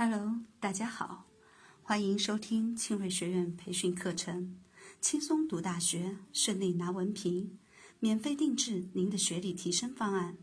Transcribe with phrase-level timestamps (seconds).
[0.00, 1.24] Hello，大家好，
[1.82, 4.54] 欢迎收听庆瑞学院培训课程，
[5.00, 7.58] 轻松读大学，顺利拿文凭，
[7.98, 10.36] 免费定制您的学历提升方案。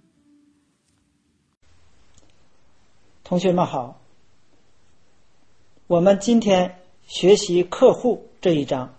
[3.24, 4.02] 同学们好，
[5.88, 8.94] 我们今天学习客户这一章。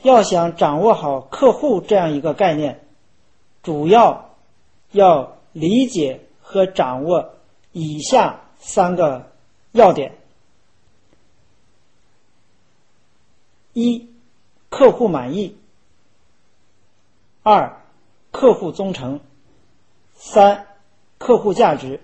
[0.00, 2.82] 要想掌握好客户这样一个概念，
[3.62, 4.38] 主要
[4.92, 7.34] 要理解和掌握
[7.72, 8.41] 以下。
[8.64, 9.32] 三个
[9.72, 10.12] 要点：
[13.72, 14.08] 一、
[14.68, 15.56] 客户满意；
[17.42, 17.82] 二、
[18.30, 19.18] 客户忠诚；
[20.14, 20.68] 三、
[21.18, 22.00] 客户价值。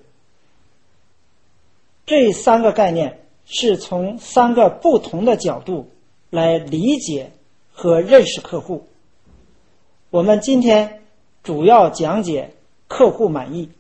[2.05, 5.89] 这三个概念是从三个不同的角度
[6.29, 7.31] 来理解
[7.73, 8.89] 和认识客户。
[10.11, 11.05] 我们今天
[11.45, 12.55] 主要讲解
[12.89, 13.71] 客户满意。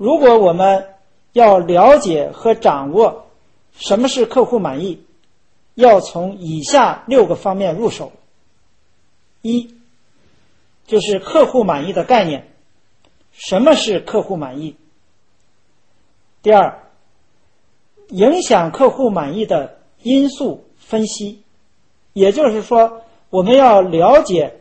[0.00, 0.94] 如果我们
[1.34, 3.26] 要了解和掌握
[3.74, 5.04] 什么是客户满意，
[5.74, 8.10] 要从以下六个方面入手。
[9.42, 9.74] 一，
[10.86, 12.48] 就是客户满意的概念，
[13.30, 14.74] 什么是客户满意？
[16.40, 16.80] 第二，
[18.08, 21.42] 影响客户满意的因素分析，
[22.14, 24.60] 也就是说，我们要了解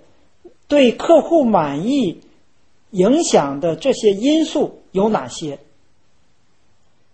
[0.67, 2.19] 对客户满意
[2.91, 4.78] 影响的这些因素。
[4.91, 5.59] 有哪些？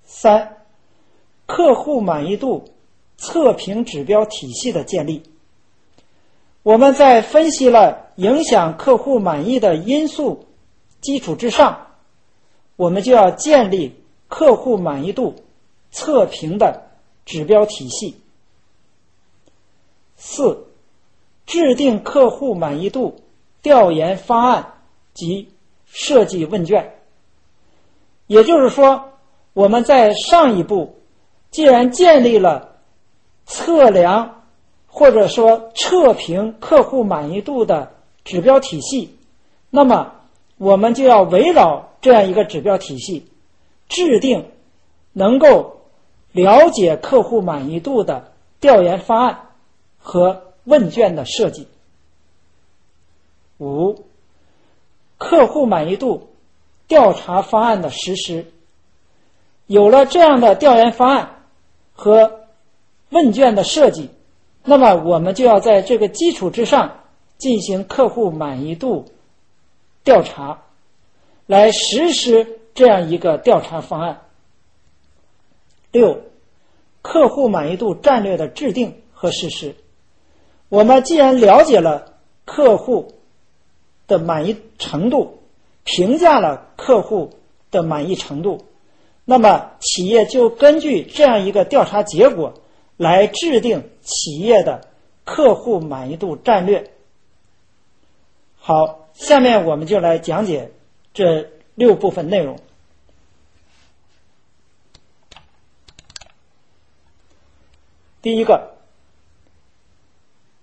[0.03, 0.57] 三、
[1.45, 2.69] 客户满意度
[3.17, 5.23] 测评指标体系的建立。
[6.63, 10.45] 我们在分析了影响客户满意的因素
[11.01, 11.87] 基础之上，
[12.75, 15.35] 我们就要建立客户满意度
[15.91, 16.89] 测评的
[17.25, 18.19] 指标体系。
[20.17, 20.67] 四、
[21.45, 23.21] 制定客户满意度
[23.61, 24.73] 调研方案
[25.13, 25.49] 及
[25.85, 26.99] 设计问卷。
[28.27, 29.13] 也就是说，
[29.53, 30.95] 我们在上一步
[31.51, 32.75] 既然建立了
[33.45, 34.43] 测量
[34.87, 37.91] 或者说测评客户满意度的
[38.23, 39.15] 指标体系，
[39.69, 40.13] 那么
[40.57, 43.27] 我们就要围绕这样一个指标体系，
[43.87, 44.51] 制定
[45.13, 45.81] 能够
[46.31, 49.49] 了解客户满意度的调研方案
[49.99, 51.67] 和问卷的设计。
[53.59, 54.03] 五，
[55.17, 56.29] 客户满意度。
[56.87, 58.45] 调查方案的实施，
[59.65, 61.41] 有了这样的调研方案
[61.93, 62.41] 和
[63.09, 64.11] 问卷的设计，
[64.63, 66.99] 那么我们就要在这个基础之上
[67.37, 69.05] 进行客户满意度
[70.03, 70.61] 调查，
[71.47, 74.21] 来实施这样一个调查方案。
[75.91, 76.21] 六，
[77.01, 79.75] 客户满意度战略的制定和实施。
[80.69, 82.13] 我们既然了解了
[82.45, 83.13] 客户
[84.05, 85.41] 的满意程度。
[85.85, 87.35] 评价了客户
[87.71, 88.65] 的满意程度，
[89.23, 92.55] 那么企业就根据这样一个调查结果
[92.97, 94.89] 来制定企业的
[95.23, 96.91] 客户满意度战略。
[98.57, 100.71] 好，下面我们就来讲解
[101.13, 102.57] 这六部分内容。
[108.23, 108.73] 第一个，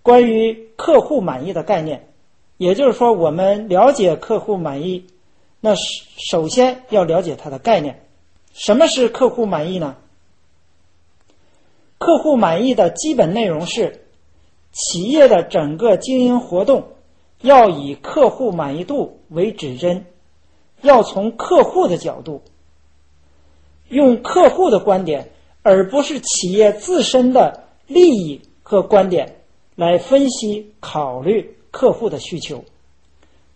[0.02, 2.08] 关于客户满意的概念，
[2.56, 5.06] 也就是说，我们了解客户满意。
[5.64, 8.02] 那首先要了解它的概念，
[8.52, 9.96] 什么是客户满意呢？
[11.98, 14.04] 客户满意的基本内容是，
[14.72, 16.88] 企业的整个经营活动
[17.42, 20.04] 要以客户满意度为指针，
[20.80, 22.42] 要从客户的角度，
[23.88, 25.30] 用客户的观点，
[25.62, 29.36] 而不是企业自身的利益和观点
[29.76, 32.64] 来分析考虑客户的需求。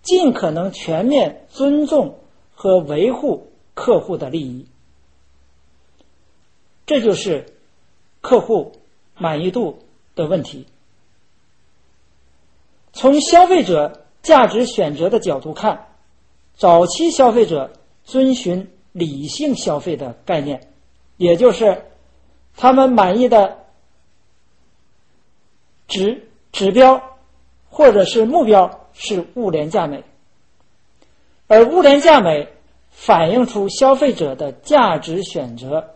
[0.07, 2.21] 尽可能全面尊重
[2.55, 4.67] 和维护客户的利益，
[6.87, 7.59] 这就是
[8.21, 8.73] 客户
[9.19, 9.81] 满意度
[10.15, 10.69] 的问题。
[12.93, 15.89] 从消费者价值选择的角度看，
[16.55, 17.73] 早期消费者
[18.05, 20.73] 遵循理性消费的概念，
[21.17, 21.85] 也就是
[22.57, 23.65] 他们满意的
[25.89, 27.19] 指指标
[27.69, 28.86] 或者是目标。
[28.99, 30.03] 是物廉价美，
[31.49, 32.49] 而物廉价美
[32.91, 35.95] 反映出消费者的价值选择，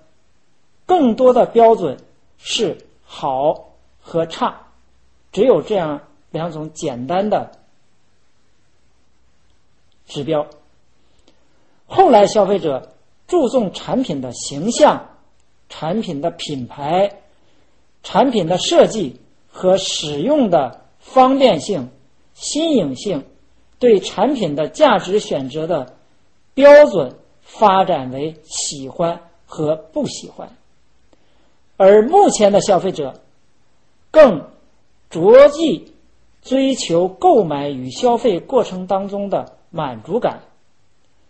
[0.84, 1.96] 更多的标准
[2.36, 3.70] 是好
[4.02, 4.60] 和差，
[5.32, 7.50] 只有这样两种简单的
[10.06, 10.46] 指标。
[11.86, 12.92] 后来消费者
[13.26, 15.08] 注重产品的形象、
[15.70, 17.22] 产品的品牌、
[18.02, 19.18] 产品的设计
[19.50, 21.88] 和使用的方便性。
[22.40, 23.26] 新颖性、
[23.78, 25.94] 对产品的价值选择的
[26.54, 30.56] 标准发展为喜欢和不喜欢，
[31.76, 33.20] 而目前的消费者
[34.10, 34.48] 更
[35.10, 35.92] 着意
[36.40, 40.44] 追求购买与消费过程当中的满足感，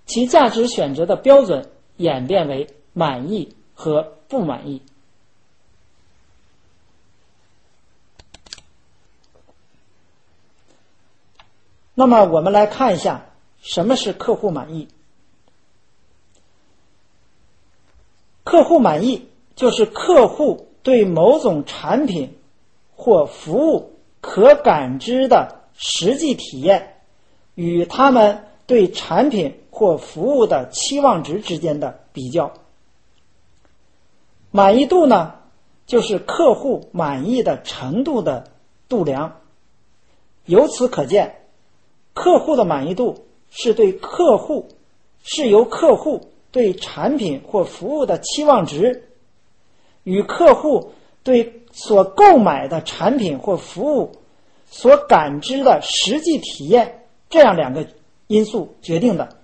[0.06, 4.80] 其价值选择的标准演变为满意和不满意。
[12.00, 13.26] 那么，我们来看一下
[13.60, 14.88] 什么是客户满意。
[18.42, 22.38] 客户满意就是客户对某种产品
[22.96, 23.92] 或服务
[24.22, 27.02] 可感知的实际体验
[27.54, 32.54] 与他们对产品或服务的期望值之间的比较。
[34.50, 35.34] 满意度呢，
[35.86, 38.50] 就是客户满意的程度的
[38.88, 39.42] 度量。
[40.46, 41.36] 由此可见。
[42.14, 44.68] 客户的满意度是对客户
[45.22, 49.08] 是由客户对产品或服务的期望值
[50.02, 50.92] 与客户
[51.22, 54.12] 对所购买的产品或服务
[54.68, 57.86] 所感知的实际体验这样两个
[58.26, 59.36] 因素决定的。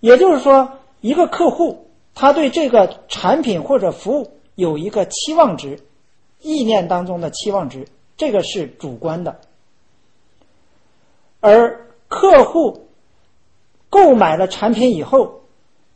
[0.00, 5.78] 也就是说，一个客户他对这个产品或者服务有一个期望值，
[6.40, 7.86] 意念当中的期望值，
[8.16, 9.40] 这个是主观的。
[11.42, 12.88] 而客户
[13.90, 15.42] 购买了产品以后，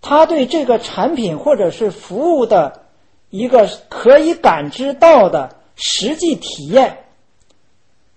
[0.03, 2.83] 他对这个产品或者是服务的
[3.31, 7.05] 一个可以感知到的实际体验，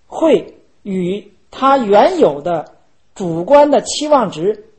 [0.08, 2.74] 会与他原有的
[3.14, 4.72] 主观的期望值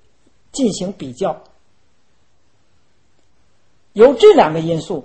[0.51, 1.45] 进行比较。
[3.93, 5.05] 由这两个因素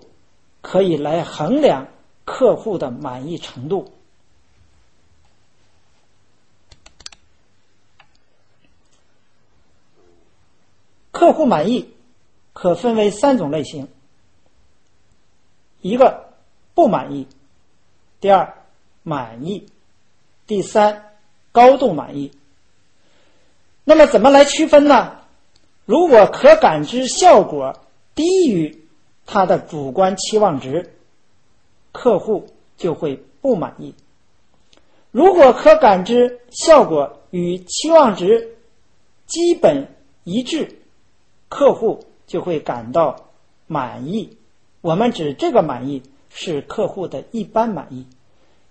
[0.62, 1.88] 可以来衡量
[2.24, 3.92] 客户的满意程度。
[11.16, 11.94] 客户满意
[12.52, 13.88] 可分为三种类型：
[15.82, 16.26] 一个
[16.74, 17.26] 不满意，
[18.20, 18.54] 第二
[19.02, 19.66] 满意，
[20.46, 21.14] 第三
[21.54, 22.34] 高度满意。
[23.86, 25.22] 那么怎么来区分呢？
[25.86, 27.80] 如果可感知效果
[28.14, 28.86] 低于
[29.26, 30.98] 他的主观期望值，
[31.94, 33.94] 客户就会不满意；
[35.12, 38.58] 如果可感知效果与期望值
[39.28, 39.96] 基本
[40.26, 40.82] 一致，
[41.50, 43.16] 客户就会感到
[43.68, 44.38] 满意。
[44.82, 48.06] 我们指这个满意是客户的一般满意，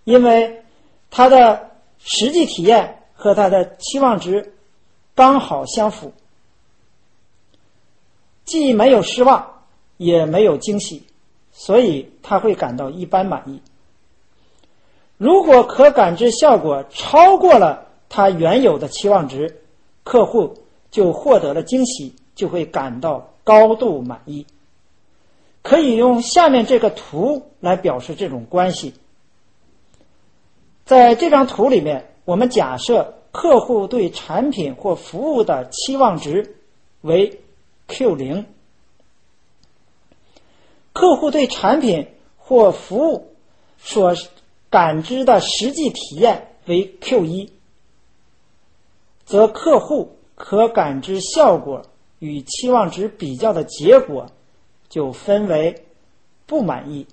[0.04, 0.62] 因为
[1.10, 4.54] 他的实际体验和他的期望值
[5.14, 6.12] 刚好相符，
[8.44, 9.62] 既没有失望，
[9.96, 11.04] 也没有惊喜，
[11.52, 13.60] 所以他会感到一般满意。
[15.16, 19.62] 如果可感知效果超过了他原有的期望值，
[20.02, 20.58] 客户
[20.90, 22.14] 就获得了惊喜。
[22.34, 24.46] 就会感到高度满意。
[25.62, 28.94] 可以用下面这个图来表示这种关系。
[30.84, 36.56] 在这张图里面，我们假设客户对产品或服务的期望值
[37.00, 37.40] 为
[37.88, 38.44] Q 零，
[40.92, 43.34] 客户对产品或服务
[43.78, 44.14] 所
[44.68, 47.50] 感知的实际体验为 Q 一，
[49.24, 51.86] 则客户可感知效果。
[52.24, 54.30] 与期望值比较的结果，
[54.88, 55.84] 就分为
[56.46, 57.06] 不满意、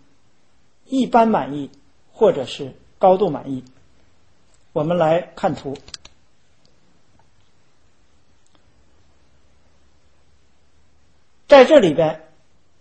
[0.86, 1.70] 一般满意
[2.14, 3.62] 或者是高度满意。
[4.72, 5.76] 我们来看图，
[11.46, 12.22] 在这里边，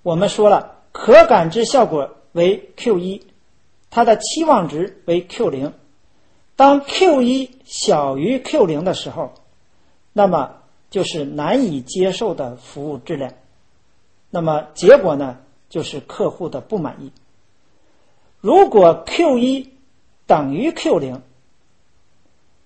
[0.04, 3.26] 我们说了可感知效果为 Q 一，
[3.90, 5.74] 它的期望值为 Q 零。
[6.54, 9.34] 当 Q 一小于 Q 零的时候，
[10.12, 10.59] 那么。
[10.90, 13.32] 就是难以接受的服务质量，
[14.28, 15.38] 那么结果呢？
[15.68, 17.12] 就是客户的不满意。
[18.40, 19.72] 如果 Q 一
[20.26, 21.22] 等于 Q 零，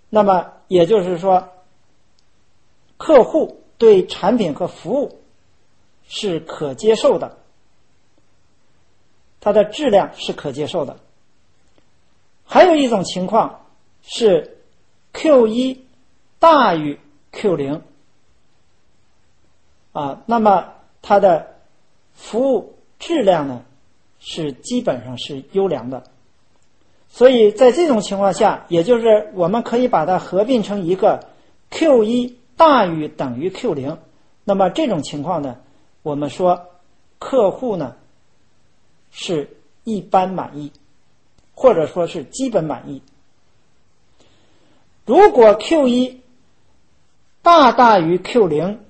[0.09, 1.51] 那么也就是说，
[2.97, 5.21] 客户对产品和服务
[6.09, 7.37] 是可接受的，
[9.41, 10.99] 它的质量是可接受的。
[12.47, 13.67] 还有一种情况
[14.03, 14.57] 是
[15.13, 15.85] Q 一
[16.39, 16.99] 大于
[17.33, 17.83] Q 零。
[19.95, 21.55] 啊，那么它的
[22.15, 23.63] 服务质量呢，
[24.19, 26.03] 是基本上是优良的，
[27.09, 31.29] 所以在这种情况下，也就是我们可以把它合并成一个
[31.71, 33.97] Q 一大于等于 Q 零，
[34.45, 35.57] 那么这种情况呢，
[36.03, 36.67] 我们说
[37.19, 37.95] 客户呢
[39.13, 39.49] 是
[39.85, 40.73] 一般满意，
[41.55, 43.01] 或者说是基本满意。
[45.07, 46.21] 如果 Q 一
[47.43, 48.81] 大大于 Q 零，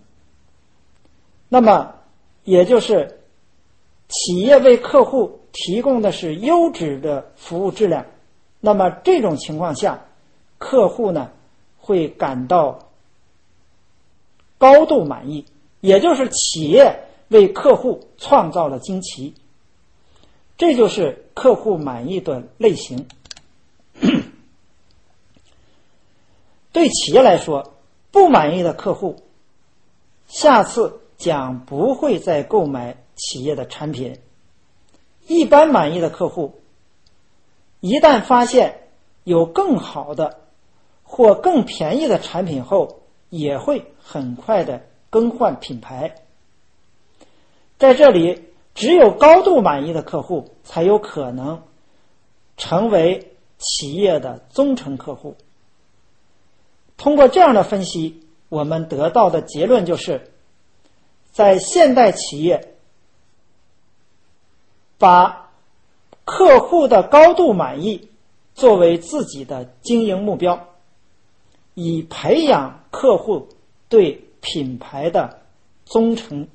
[1.48, 1.94] 那么
[2.44, 3.20] 也就是
[4.08, 8.06] 企业为客户提供的是优质的服务质量，
[8.60, 10.04] 那么这种情况下，
[10.58, 11.30] 客户呢
[11.78, 12.90] 会感到
[14.58, 15.44] 高度满意，
[15.80, 19.34] 也就是企业为客户创造了惊奇，
[20.56, 23.06] 这就是客户满意的类型。
[26.72, 27.74] 对企业来说，
[28.10, 29.22] 不满意的客户，
[30.26, 34.18] 下次将不会再购买企业的产品。
[35.26, 36.60] 一般满意的客户，
[37.80, 38.88] 一旦发现
[39.24, 40.40] 有更好的
[41.02, 46.14] 或更便宜的产品后，也会很快的更换品牌。
[47.78, 51.62] 在这里，只有高度满意的客户才有可能
[52.56, 55.36] 成为企业的忠诚客户。
[56.96, 60.33] 通过这样的分析，我们得到的结论就是，
[61.34, 62.76] 在现代企业，
[64.98, 65.50] 把
[66.24, 68.08] 客户的高度满意
[68.54, 70.68] 作为自己的经营目标，
[71.74, 73.48] 以培养客户
[73.88, 75.40] 对品牌的
[75.84, 76.46] 忠诚。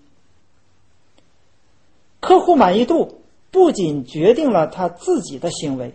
[2.21, 3.21] 客户满意度
[3.51, 5.93] 不仅决定了他自己的行为，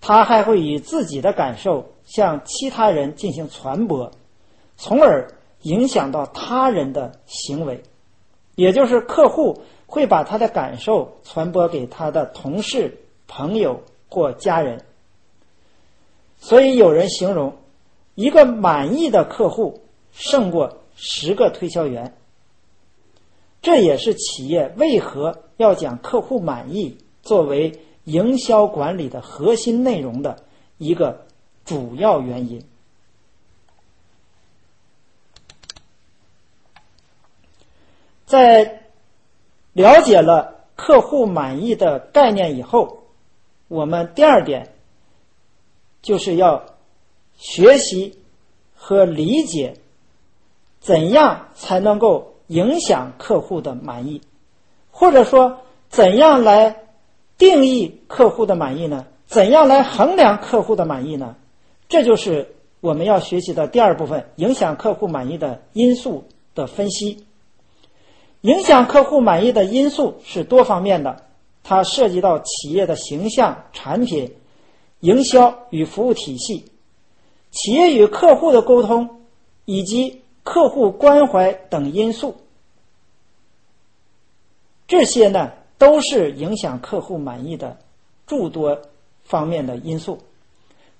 [0.00, 1.92] 他还会以自己的感受。
[2.04, 4.10] 向其他人进行传播，
[4.76, 7.84] 从而影响到他人的行为，
[8.54, 14.84] 也就是客户会把他的感受传播给他的同事、朋友或家人。
[16.38, 17.56] 所以有人形容，
[18.14, 19.80] 一个满意的客户
[20.12, 22.14] 胜过十个推销员。
[23.62, 30.44] 这也是企业为何要将客户满意作为营销管理的核心内容的
[30.78, 31.26] 一个。
[31.62, 32.64] 主要原因，
[38.30, 38.82] 在
[39.72, 43.02] 了解了客户满意的概念以后，
[43.66, 44.68] 我们第二点
[46.00, 46.64] 就是要
[47.36, 48.16] 学习
[48.76, 49.74] 和理解
[50.78, 54.22] 怎样才能够影响客户的满意，
[54.92, 55.58] 或者说
[55.88, 56.84] 怎样来
[57.36, 59.06] 定义客户的满意呢？
[59.26, 61.34] 怎样来衡量客户的满意呢？
[61.88, 67.26] 这就是我们要学习的第二部分，影响客户满意的因素的分析。
[68.42, 71.24] 影响客户满意的因素是多方面的，
[71.62, 74.34] 它涉及到企业的形象、产品、
[75.00, 76.64] 营销与服务体系、
[77.50, 79.20] 企业与客户的沟通
[79.66, 82.36] 以及客户关怀等因素。
[84.88, 87.76] 这些呢，都是影响客户满意的
[88.26, 88.80] 诸多
[89.22, 90.18] 方面的因素。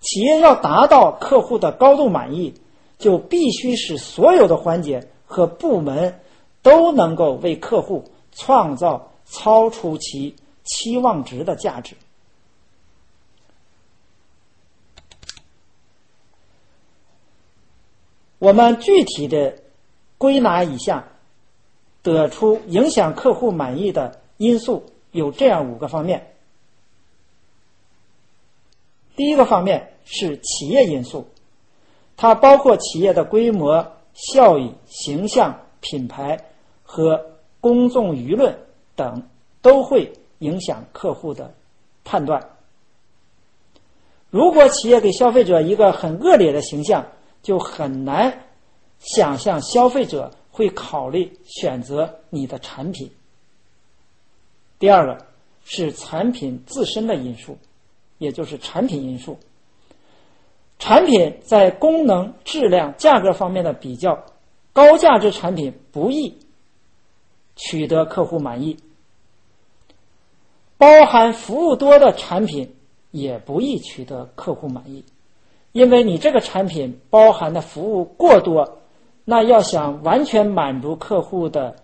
[0.01, 2.55] 企业要达到客户的高度满意，
[2.99, 6.21] 就必须使所有的环节和部门
[6.63, 11.97] 都能够为客户创造超出其期望值的价值。
[18.39, 19.55] 我们具体的
[20.17, 21.09] 归纳一下，
[22.03, 26.35] 得出影响客户满意的因素有这样五个方面。
[29.17, 31.29] 第一个方面是企业因素，
[32.17, 36.50] 它包括企业的规模、效益、形象、品牌
[36.93, 37.25] 和
[37.61, 38.59] 公众舆论
[38.97, 39.23] 等，
[39.63, 41.55] 都会影响客户的
[42.03, 42.51] 判断。
[44.31, 47.07] 如果企业给消费者一个很恶劣的形象，
[47.43, 48.47] 就很难
[48.99, 53.11] 想象消费者会考虑选择你的产品。
[54.81, 55.25] 第二个
[55.65, 57.57] 是产品自身的因素。
[58.19, 59.39] 也就是产品因素，
[60.79, 64.27] 产品在功能、质量、价格方面的比较，
[64.75, 66.37] 高价值产品不易
[67.63, 68.79] 取得客户满意；
[70.79, 72.75] 包含服务多的产品
[73.11, 75.05] 也不易取得客户满意，
[75.73, 78.79] 因为你这个产品包含的服务过多，
[79.27, 81.77] 那要想完全满足客户的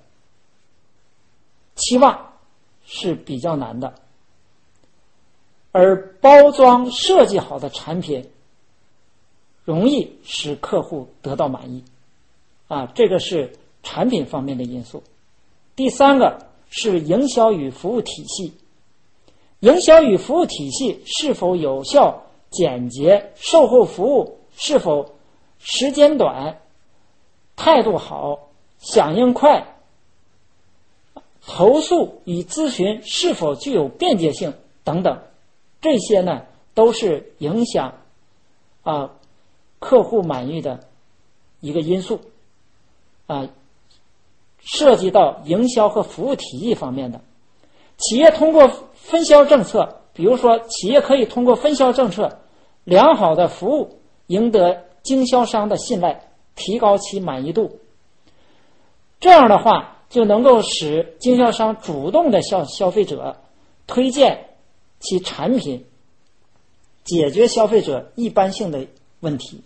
[1.75, 2.33] 期望
[2.87, 3.93] 是比较难的。
[5.73, 8.31] 而包装设计好的产品，
[9.63, 11.85] 容易使客户得到满意，
[12.67, 13.53] 啊，这个是
[13.83, 15.03] 产品方面的因素。
[15.77, 18.55] 第三个是营销与服务体系，
[19.61, 25.15] 营销与服务体系是否有效、简洁，售后服务是否
[25.59, 26.59] 时间短、
[27.55, 29.77] 态度好、响应快，
[31.47, 35.23] 投诉与咨询是否具有便捷性等等。
[35.83, 37.95] 这些呢，都是影响
[38.83, 39.13] 啊
[39.79, 40.89] 客户满意的
[41.61, 42.21] 一个因素。
[43.27, 43.49] 啊，
[44.67, 47.21] 涉及到营销和服务体系方面的。
[47.97, 52.41] 企业通过分销政策，比如说，企业可以通过分销政策，
[52.85, 57.79] 良好的服务赢得经销商的信赖，提高其满意度。
[59.21, 63.37] 这样的话，就能够使经销商主动的向消费者
[63.87, 64.49] 推荐
[64.99, 65.87] 其产品，
[67.05, 68.85] 解决消费者一般性的
[69.21, 69.63] 问题。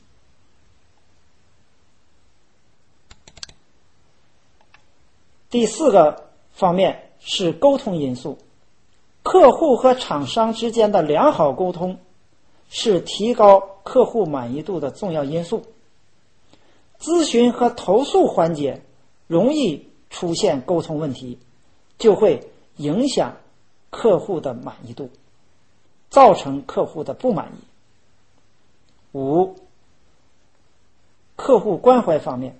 [5.50, 8.38] 第四个方面是沟通因素，
[9.24, 11.98] 客户和厂商之间的良好沟通
[12.68, 15.64] 是提高客户满意度的重要因素。
[17.00, 18.80] 咨询和投诉环节
[19.26, 21.38] 容易出现沟通问题，
[21.98, 23.36] 就会影响
[23.90, 25.10] 客户的满意度，
[26.10, 29.18] 造成客户的不满意。
[29.18, 29.56] 五，
[31.34, 32.59] 客户关怀方面。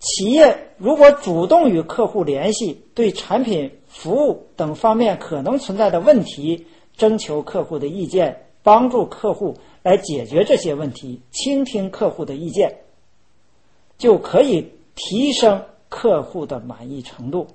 [0.00, 6.66] 企业如果主动与客户联系，对产品、服务等方面可能存在的问题
[6.96, 12.78] 征求客户的意见，帮助客户来解决这些问题，倾听客户的意见，
[13.98, 17.48] 就可以提升客户的满意程度。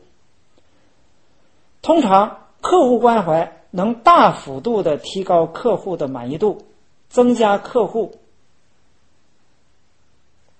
[1.81, 6.61] 通常，客户关怀能大幅度的提高客户的满意度，
[7.09, 8.11] 增加客户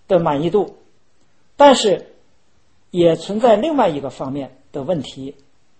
[0.08, 0.78] 的满意度。
[1.58, 2.14] 但是，
[2.92, 5.36] 也存在另外一个方面的问题：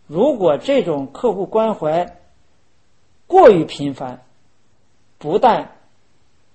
[0.08, 2.18] 如果这种客户关怀
[3.28, 4.24] 过于频繁，
[5.18, 5.76] 不但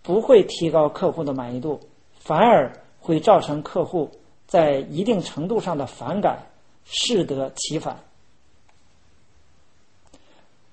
[0.02, 1.80] 不会提高客户的满意度，
[2.18, 4.10] 反而会造成客户
[4.46, 6.46] 在一定程度上的反感，
[6.84, 7.98] 适得其反。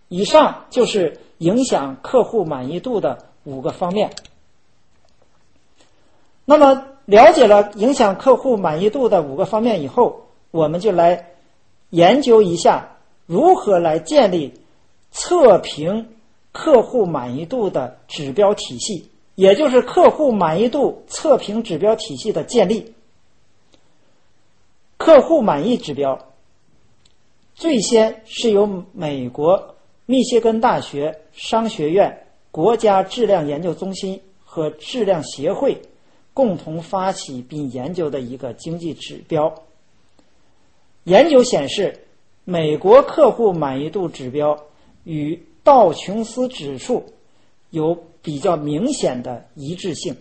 [0.08, 4.16] 以上就是影响客户满意度的五个方面。
[6.46, 6.97] 那么。
[7.08, 11.30] 了解了影响客户满意度的五个方面以后，我们就来
[11.91, 14.54] 研究一下如何来建立
[15.12, 16.10] 测评
[16.52, 22.93] 客户满意度的指标体系，也就是客户满意度测评指标体系的建立。
[24.98, 26.20] 客户满意指标
[27.56, 35.82] 最先是由美国密歇根大学商学院、国家质量研究中心和质量协会。
[36.38, 39.63] 共同发起并研究的一个经济指标。
[41.04, 42.06] 研究显示，
[42.43, 44.67] 美国客户满意度指标
[45.04, 47.12] 与道琼斯指数
[47.71, 50.15] 有比较明显的一致性。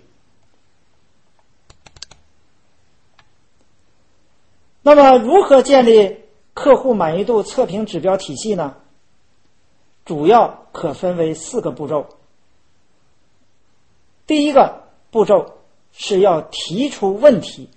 [4.80, 6.16] 那么，如何建立
[6.54, 8.74] 客户满意度测评指标体系呢？
[10.06, 12.06] 主要可分为四个步骤。
[14.26, 15.52] 第一个步骤。
[15.98, 17.70] 是要提出问题，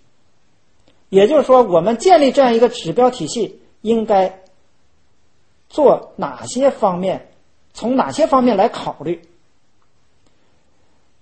[1.07, 4.41] 也就是说，我们建立这样一个指标体系，应该
[5.69, 7.31] 做哪些方面，
[7.73, 9.21] 从哪些方面来考虑？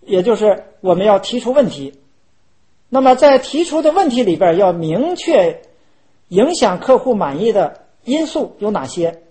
[0.02, 1.94] 也就是我们要提出问题。
[2.90, 5.62] 那么，在提出的问题里边，要明确
[6.30, 9.22] 影响客户满意的因素有哪些，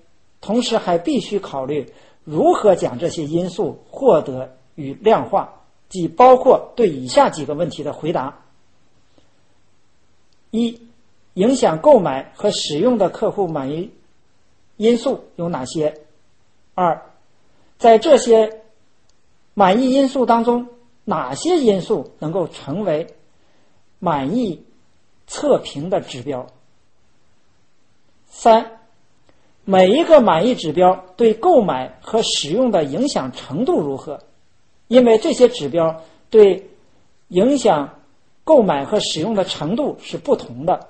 [0.40, 5.55] 同时还必须考虑如何将这些因素获得与量化。
[5.88, 8.42] 即包括对以下几个问题的回答：
[10.50, 10.80] 一、
[11.34, 13.92] 影响购买和使用的客户满意
[14.76, 16.00] 因素有哪些？
[16.74, 17.02] 二、
[17.78, 18.62] 在这些
[19.54, 20.68] 满意因素当中，
[21.04, 23.06] 哪些因素能够成为
[23.98, 24.64] 满意
[25.26, 26.46] 测评的指标？
[28.28, 28.80] 三、
[29.64, 34.20] 每一个满意指标对购买和使用的影响程度如何？
[34.88, 36.70] 因为这些指标对
[37.28, 38.00] 影响
[38.44, 40.88] 购买和使用的程度是不同的。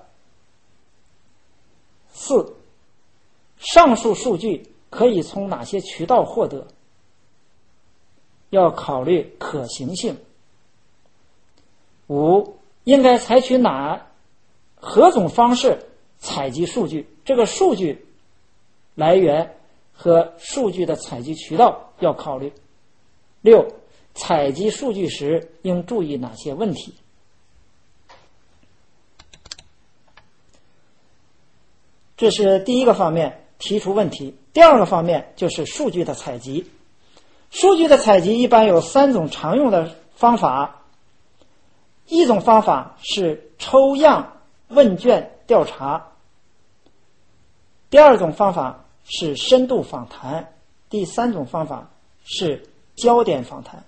[2.12, 2.54] 四，
[3.58, 6.66] 上述数据可以从哪些渠道获得？
[8.50, 10.16] 要考虑可行性。
[12.08, 14.06] 五，应该采取哪
[14.76, 17.08] 何种方式采集数据？
[17.24, 18.06] 这个数据
[18.94, 19.56] 来源
[19.92, 22.52] 和数据的采集渠道要考虑。
[23.40, 23.66] 六。
[24.16, 26.94] 采集数据时应注意哪些问题？
[32.16, 34.34] 这是第一个方面，提出问题。
[34.54, 36.70] 第二个方面就是数据的采集。
[37.50, 40.82] 数据的采集一般有三种常用的方法。
[42.06, 46.12] 一种方法是抽样问卷调查。
[47.90, 50.54] 第二种方法是深度访谈。
[50.88, 51.90] 第三种方法
[52.24, 53.84] 是焦点访谈。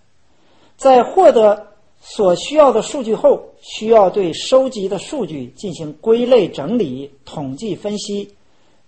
[0.78, 8.32] 在获得所需要的数据后，需要对收集的数据进行归类整理、统计分析，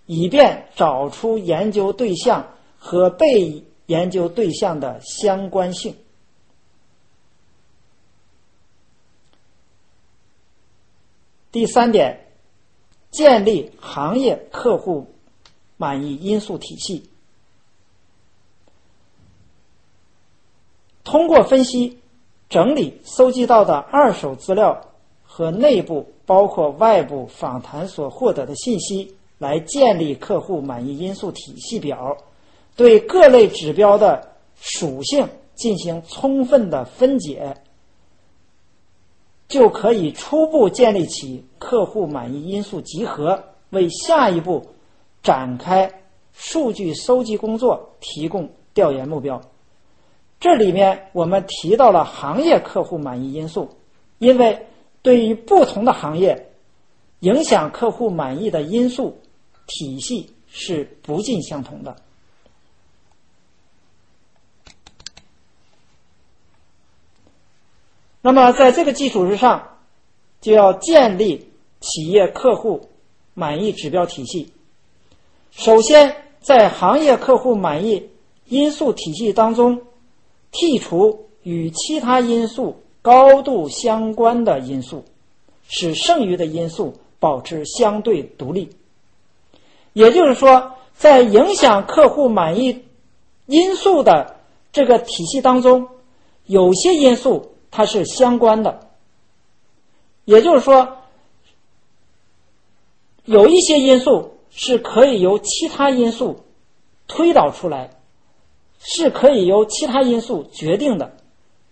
[0.05, 5.93] 以便找出研究对象和被研究对象的相关性。
[11.51, 12.27] 第三点，
[13.11, 15.13] 建立行业客户
[15.75, 17.10] 满意因素体系。
[21.03, 21.99] 通过分析、
[22.49, 24.79] 整理搜集到的二手资料
[25.23, 32.15] 和内部包括外部访谈所获得的信息，来建立客户满意因素体系表，
[32.75, 37.57] 对各类指标的属性进行充分的分解，
[39.47, 44.65] 就可以初步建立起客户满意因素集合，为下一步
[45.23, 45.91] 展开
[46.33, 49.41] 数据搜集工作提供调研目标。
[50.41, 53.77] 这里面我们提到了行业客户满意因素，
[54.17, 54.65] 因为
[55.03, 56.49] 对于不同的行业，
[57.19, 59.21] 影响客户满意的因素
[59.67, 61.95] 体系是不尽相同的。
[68.23, 69.77] 那么在这个基础之上，
[70.41, 71.51] 就要建立
[71.81, 72.89] 企业客户
[73.35, 74.51] 满意指标体系。
[75.51, 78.09] 首先，在行业客户满意
[78.45, 79.83] 因素体系当中。
[80.51, 85.05] 剔除与其他因素高度相关的因素，
[85.67, 88.69] 使剩余的因素保持相对独立。
[89.93, 92.83] 也就是说，在影响客户满意
[93.45, 94.35] 因素的
[94.71, 95.87] 这个体系当中，
[96.45, 98.87] 有些因素它是相关的。
[100.25, 100.97] 也就是说，
[103.25, 106.41] 有一些因素是可以由其他因素
[107.07, 108.00] 推导出来。
[108.83, 111.15] 是可以由其他因素决定的，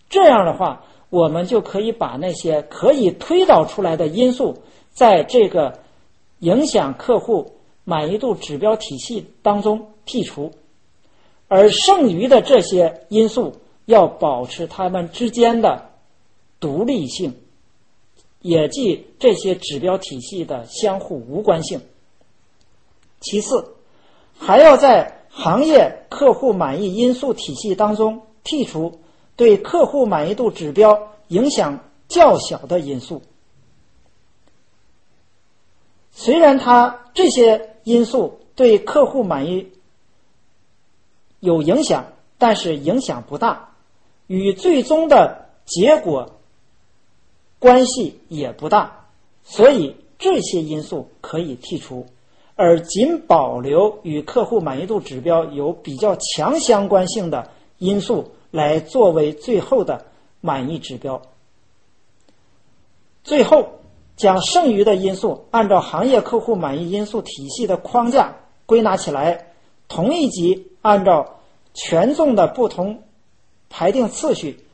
[0.09, 4.59] 这样的话，我们就可以把那些可以推导出来的因素，
[4.91, 5.79] 在这个
[6.37, 10.53] 影响客户满意度指标体系当中剔除，
[11.47, 15.89] 而剩余的这些因素要保持它们之间的
[16.59, 17.33] 独立性，
[18.41, 21.81] 也即这些指标体系的相互无关性。
[23.19, 23.73] 其次，
[24.37, 25.15] 还要在。
[25.31, 28.99] 行业客户满意因素体系当中剔除
[29.35, 33.21] 对客户满意度指标影响较小的因素。
[36.11, 39.71] 虽然它这些因素对客户满意
[41.39, 43.69] 有影响，但是影响不大，
[44.27, 46.37] 与最终的结果
[47.59, 49.05] 关系也不大，
[49.43, 52.05] 所以这些因素可以剔除。
[52.59, 60.07] 而仅保留与客户满意度指标有比较强相关性的因素来作为最后的
[60.41, 61.21] 满意指标。
[63.23, 63.79] 最后，
[64.17, 69.53] 将剩余的因素按照行业客户满意因素体系的框架归纳起来，
[69.87, 71.39] 同一级按照
[71.73, 73.03] 权重的不同
[73.69, 74.65] 排定次序，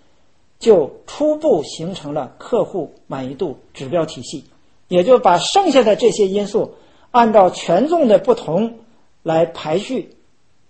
[0.58, 4.43] 就初步形成了客户满意度指标体系。
[4.88, 6.74] 也就把剩下的这些因素。
[7.15, 8.80] 按照权重的不同
[9.23, 10.17] 来排序，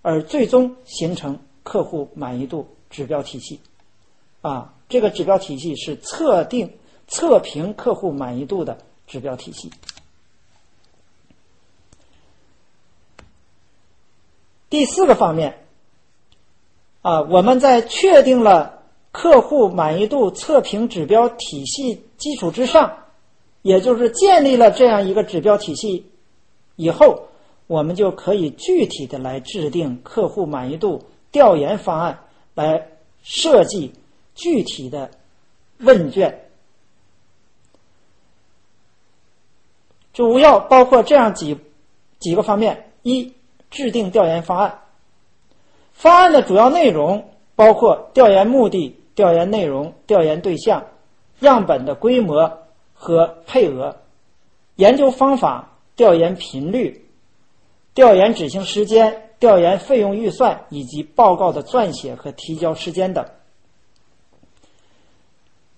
[0.03, 3.60] 而最终形成客户满意度指标体系。
[4.41, 6.71] 啊，这个指标体系是测定、
[7.08, 8.77] 测评客户满意度的
[9.08, 9.71] 指标体系。
[14.69, 15.65] 第四个方面，
[17.01, 22.95] 啊，我们在确定了客户满意度测评指标体系基础之上，
[23.63, 26.05] 也就是建立了这样一个指标体系。
[26.75, 27.27] 以后，
[27.67, 32.19] 我们就可以具体的来制定客户满意度调研方案，
[32.53, 32.89] 来
[33.23, 33.93] 设计
[34.33, 35.09] 具体的
[35.79, 36.47] 问卷。
[40.13, 41.57] 主要包括这样几
[42.19, 43.33] 几个方面：一、
[43.69, 44.81] 制定调研方案。
[45.93, 50.85] 方案的主要内容包括调研目的、调研内容、调研对象、
[51.39, 52.59] 样本的规模
[52.93, 53.97] 和配额、
[54.75, 55.71] 研究方法。
[55.95, 57.10] 调研频率、
[57.93, 63.25] 调研执行时间、调研费用预算以及报告的撰写和提交时间等。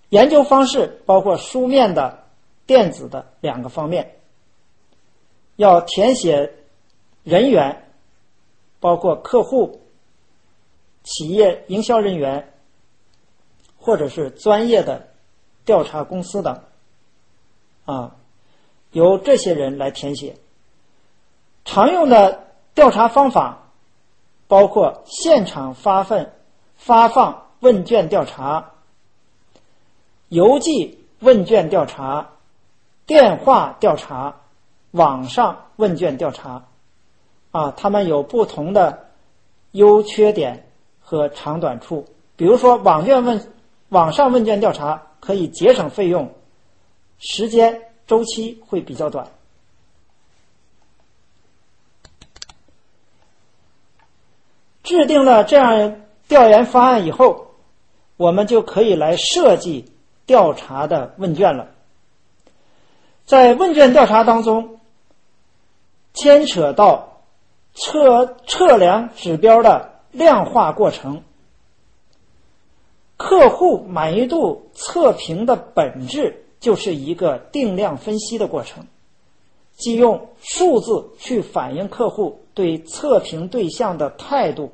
[0.10, 2.25] 研究方式包括书面的、
[2.65, 4.15] 电子的两个方面。
[5.56, 6.53] 要填写
[7.23, 7.89] 人员，
[8.80, 9.82] 包括客户、
[11.01, 12.53] 企业营销人员，
[13.75, 15.08] 或者是专业的
[15.65, 16.62] 调查公司等，
[17.86, 18.16] 啊。
[18.91, 20.36] 由这些人来填写。
[21.65, 23.69] 常用的调查方法
[24.47, 26.32] 包括现场发份、
[26.76, 28.71] 发放问卷调查、
[30.30, 32.30] 邮寄问卷调查、
[33.06, 34.38] 电话调查、
[34.91, 36.65] 网上问卷调查，
[37.52, 39.08] 啊，他们有不同的
[39.71, 40.67] 优缺点
[41.02, 42.06] 和长短处。
[42.36, 43.52] 比如说，网卷问
[43.89, 46.32] 网上问卷调查可以节省费用，
[47.19, 49.27] 时间周期会比较短。
[54.83, 57.51] 制定了这样调研方案以后，
[58.15, 59.91] 我们就可以来设计
[60.25, 61.67] 调查的问卷了。
[63.25, 64.79] 在问卷调查当中，
[66.13, 67.21] 牵扯到
[67.73, 71.21] 测测量指标的量化过程。
[73.17, 78.85] 客户满意度测评的本质就是一个定量分析的过程，
[79.75, 84.71] 即用数字去反映客户对测评对象的态度。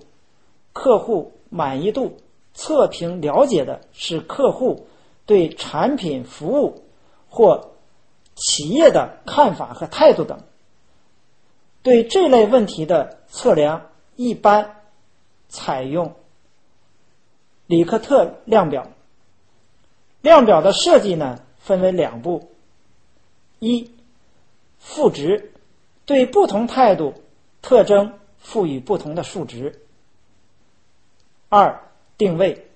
[0.71, 2.17] 客户满意度
[2.53, 4.87] 测评了解的是客户
[5.25, 6.83] 对产品、服务
[7.29, 7.71] 或
[8.35, 10.39] 企业的看法和态度等。
[11.83, 14.77] 对这类问题的测量，一般
[15.47, 16.15] 采用。
[17.67, 18.87] 里克特量表，
[20.21, 22.51] 量表的设计呢分为两步：
[23.59, 23.89] 一，
[24.77, 25.53] 赋值，
[26.05, 27.13] 对不同态度
[27.61, 29.71] 特征赋予不同的数值；
[31.49, 31.79] 二，
[32.17, 32.67] 定位，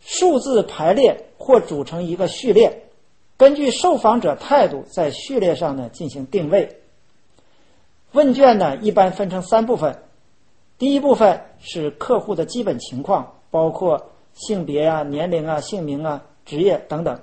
[0.00, 2.84] 数字排列或组成一个序列，
[3.36, 6.82] 根据受访者态度在序列上呢进行定位。
[8.12, 10.02] 问卷呢一般分成三部分，
[10.78, 14.10] 第一部分是客户的基本情况，包括。
[14.32, 17.20] 性别啊、年龄啊、姓名啊、职业等等。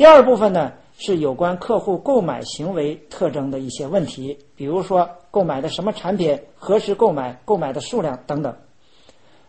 [0.00, 8.56] 第二部分呢是有关客户购买行为特征的一些问题，比如说购买的什么产品、何时购买、购买的数量等等。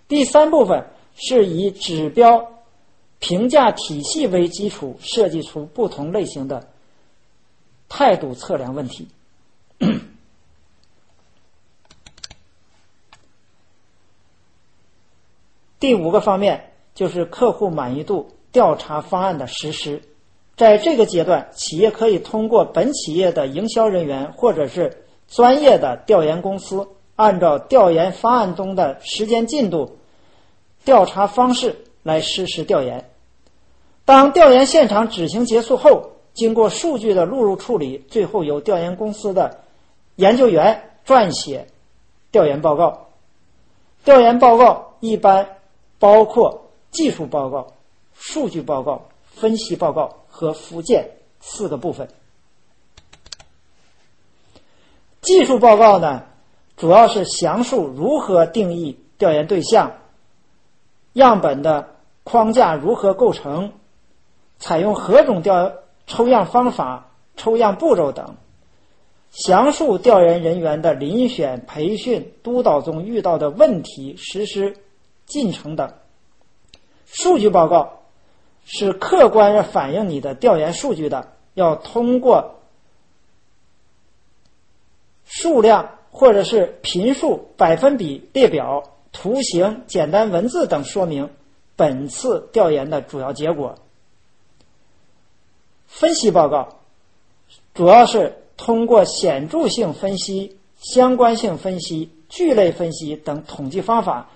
[0.09, 2.51] 第三部分是以指标
[3.19, 6.67] 评价体系为基础，设计出不同类型的
[7.87, 9.07] 态度测量问题。
[15.79, 16.67] 第五个方面。
[16.93, 20.01] 就是客户满意度调查方案的实施，
[20.55, 29.97] 在这个阶段，企业可以通过本企业的营销人员或者是专业的调研公司，按照调研方案中的时间进度、
[30.85, 33.09] 调查方式来实施调研。
[34.05, 39.61] 当调研现场执行结束后，经过数据的录入处理，最后由调研公司的
[40.15, 41.67] 研究员撰写
[42.31, 43.07] 调研报告。
[44.03, 45.47] 调研报告一般
[45.97, 46.59] 包括。
[46.91, 47.67] 技术报告、
[48.13, 49.01] 数据报告、
[49.31, 52.07] 分析报告和附件四个部分。
[55.21, 56.23] 技术报告呢，
[56.77, 59.93] 主要是详述如何定义调研对象、
[61.13, 63.73] 样本的框架如何构成、
[64.59, 65.73] 采用何种调
[66.07, 68.35] 抽样方法、抽样步骤等，
[69.31, 74.75] 详述调研人员的遴选、培训、督导中遇到的问题、实施
[75.25, 75.93] 进程等。
[77.05, 78.00] 数据报告
[78.73, 82.61] 是客观反映你的调研数据的，要通过
[85.25, 88.81] 数量或者是频数、百分比列表、
[89.11, 91.29] 图形、简单文字等说明
[91.75, 93.77] 本次调研的主要结果。
[95.85, 96.77] 分析报告
[97.73, 104.29] 主要是通过显著性分析、相关性分析、聚类分析等统计方法。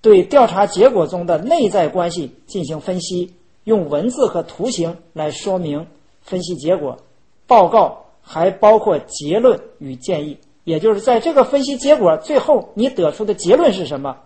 [0.00, 5.86] 对调查结果中的内在关系进行分析，用文字和图形来说明
[6.20, 6.98] 分析结果。
[7.46, 14.18] 报告还包括结论与建议，也就是在这个分析结果最后你得出的结论是什么？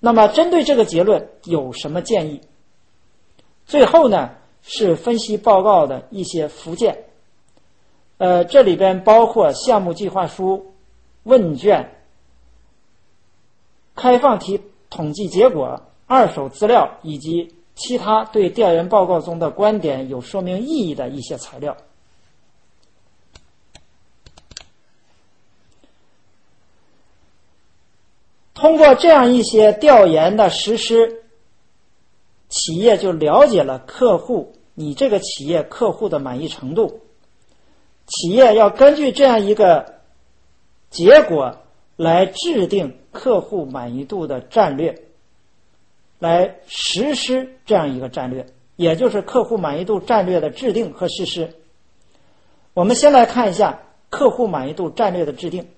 [0.00, 2.40] 那么针对这个结论有什么建议？
[3.66, 4.30] 最后呢
[4.62, 7.04] 是分析报告的一些附件，
[8.18, 10.72] 呃，这里边包括项目计划书、
[11.22, 11.90] 问卷、
[13.94, 14.60] 开放题。
[14.90, 21.76] 统计结果、二手资料以及其他对调研报告中的观点有说明意义的一些材料。
[28.54, 31.24] 通过这样一些调研的实施，
[32.48, 37.00] 企业就了解了客户，你这个企业客户的满意程度。
[38.06, 40.00] 企业要根据这样一个
[40.90, 41.58] 结果
[41.96, 42.98] 来制定。
[43.14, 45.03] 客户满意度的战略，
[46.24, 51.54] 来实施这样一个战略，也就是客户满意度战略的制定和实施。
[52.72, 55.68] 我们先来看一下客户满意度战略的制定。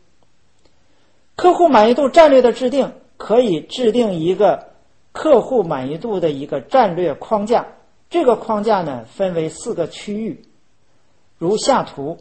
[1.34, 4.68] 客户满意度战略的制定可以制定一个
[5.10, 7.66] 客户满意度的一个战略框架，
[8.08, 10.44] 这个框架呢分为四个区域，
[11.38, 12.18] 如下图。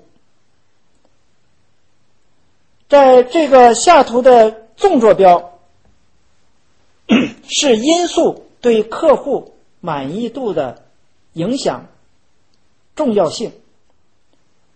[2.90, 5.55] 在这个下图的纵坐标
[7.48, 10.84] 是因素对客户满意度的
[11.34, 11.88] 影响
[12.96, 13.52] 重要性，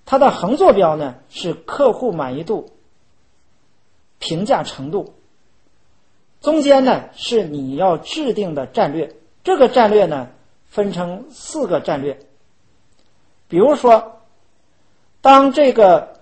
[0.05, 2.71] 它的横坐标呢是客户满意度
[4.19, 5.13] 评价程度，
[6.41, 9.15] 中间呢是你要制定的战略。
[9.43, 10.29] 这个战略呢
[10.65, 12.19] 分成四个战略，
[13.47, 14.21] 比如说，
[15.21, 16.17] 当这个。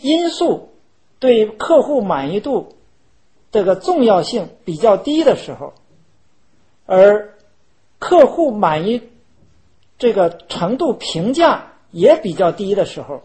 [0.00, 0.68] 因素
[1.18, 2.76] 对客户满意度
[3.50, 5.72] 这个重要性比较低的时候，
[6.86, 7.34] 而
[7.98, 9.02] 客户满意
[9.98, 13.22] 这个程度评价也比较低的时候，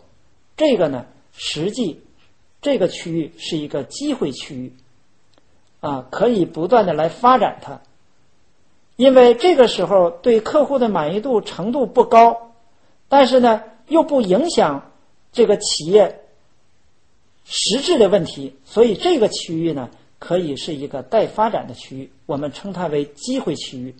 [0.55, 2.01] 这个呢，实际
[2.61, 4.73] 这个区域是一个机会区域，
[5.81, 7.81] 啊，可以不断的来发展它，
[8.95, 12.53] 因为这个时候对客户的满意度程度不高，
[13.09, 14.91] 但是呢，又不影响
[15.31, 16.19] 这个企业。
[17.45, 19.89] 实质的问题，所以这个区域呢，
[20.23, 23.93] 可以是一个待发展的区域，我们称它为机会区域。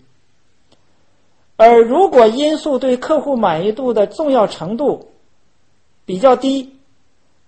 [1.56, 5.10] 而如果因素对客户满意度的重要程度
[6.06, 6.76] 比较低，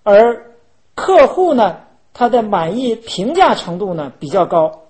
[0.03, 0.53] 而
[0.95, 1.81] 客户呢，
[2.13, 4.83] 他的满意评价程度呢比较高，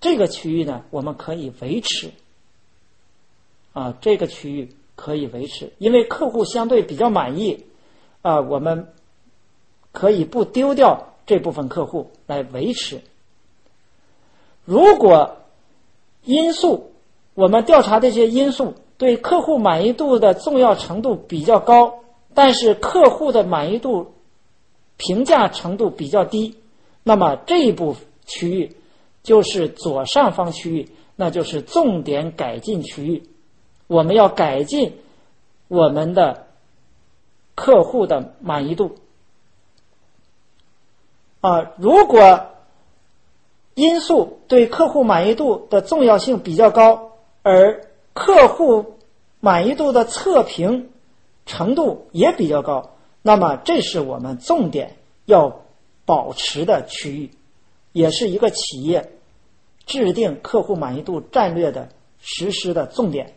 [0.00, 2.12] 这个区域呢，我们可以维持。
[3.72, 7.66] 啊，这个区域可以维持，因为客户相对比较满意，
[8.22, 8.86] 啊，我们。
[9.94, 13.02] 可以不丢掉这部分客户来维持。
[14.64, 15.38] 如果
[16.24, 16.92] 因素，
[17.34, 22.00] 我们调查这些因素对客户满意度的重要程度比较高，
[22.34, 24.14] 但是客户的满意度
[24.96, 26.56] 评价程度比较低，
[27.02, 28.76] 那么这一部区域
[29.22, 33.28] 就是左上方区域，那就是重点改进区域。
[33.88, 34.98] 我们要改进
[35.66, 36.46] 我们的
[37.56, 38.96] 客户的满意度。
[41.40, 42.51] 啊，如果
[43.74, 48.98] 因素对客户满意度的重要性比较高，而客户
[49.40, 50.90] 满意度的测评
[51.46, 55.62] 程度也比较高，那么这是我们重点要
[56.04, 57.30] 保持的区域，
[57.92, 59.12] 也是一个企业
[59.86, 61.88] 制定客户满意度战略的
[62.20, 63.34] 实施的重点。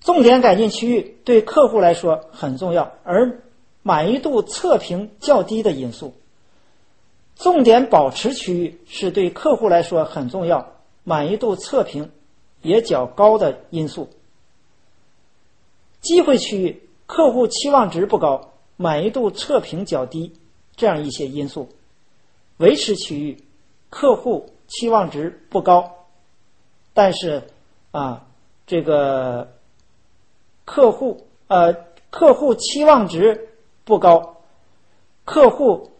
[0.00, 3.40] 重点改进区域对客户来说很重要，而
[3.84, 6.14] 满意度测评较低的因素，
[7.36, 10.72] 重点保持区域是对客户来说很重要，
[11.04, 12.10] 满意度测评
[12.62, 14.08] 也较高的因素。
[16.00, 20.32] 机会区域客户期望值不高，满意度测评较低，
[20.74, 21.68] 这样一些因素。
[22.56, 23.44] 维持区域
[23.90, 26.06] 客户期望值不高，
[26.92, 27.44] 但是
[27.92, 28.26] 啊，
[28.66, 29.52] 这个。
[30.66, 31.74] 客户呃，
[32.08, 33.50] 客户期望值
[33.84, 34.38] 不高，
[35.24, 35.90] 客户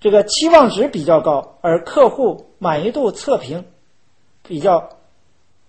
[0.00, 3.64] 这个期望值比较高，而客户满意度测评
[4.42, 4.98] 比较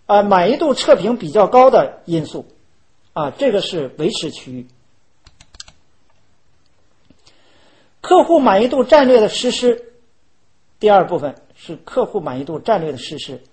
[0.05, 2.45] 啊满意度测评比较高的因素
[3.13, 4.67] 啊，这个是维持区域。
[8.01, 9.93] 客户满意度战略的实施，
[10.79, 13.43] 第二部分是客户满意度战略的实施。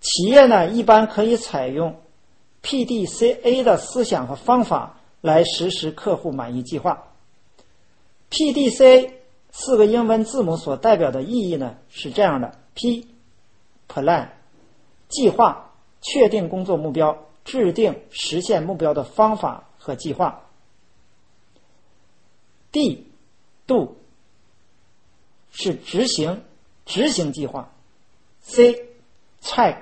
[0.00, 1.96] 企业呢，一般可以采用。
[2.64, 7.11] PDCA 的思想和方法来实施客户满意计划。
[8.32, 9.12] PDC
[9.50, 14.30] 四个英文字母所代表的意义呢是这样的：P，Plan，
[15.08, 20.48] 计划，确定工作目标，制定实现目标的方法和计划
[22.72, 23.96] ；D，Do，
[25.50, 26.42] 是执行，
[26.86, 27.70] 执行计划
[28.46, 29.76] ；C，Check，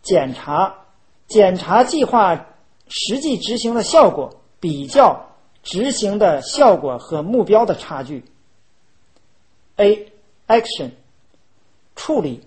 [0.00, 0.78] 检查。
[1.26, 2.46] 检查计划
[2.88, 5.31] 实际执行的效果，比较
[5.62, 8.24] 执行的效果和目标的差距。
[9.76, 10.12] A
[10.48, 10.90] action
[11.96, 12.42] 处理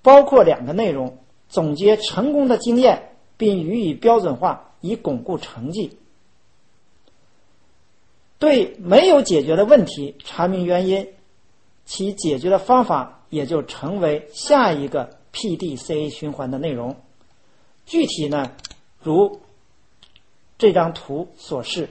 [0.00, 1.18] 包括两个内容：
[1.48, 5.98] 总结成功的经验，并予以标准化，以巩固成绩。
[8.38, 11.08] 对没有解决的问题查明原因，
[11.84, 16.96] 其解决的方法也就成为下一个 PDCA 循环的内容。
[17.86, 18.52] 具体呢，
[19.00, 19.40] 如
[20.58, 21.88] 这张图所示，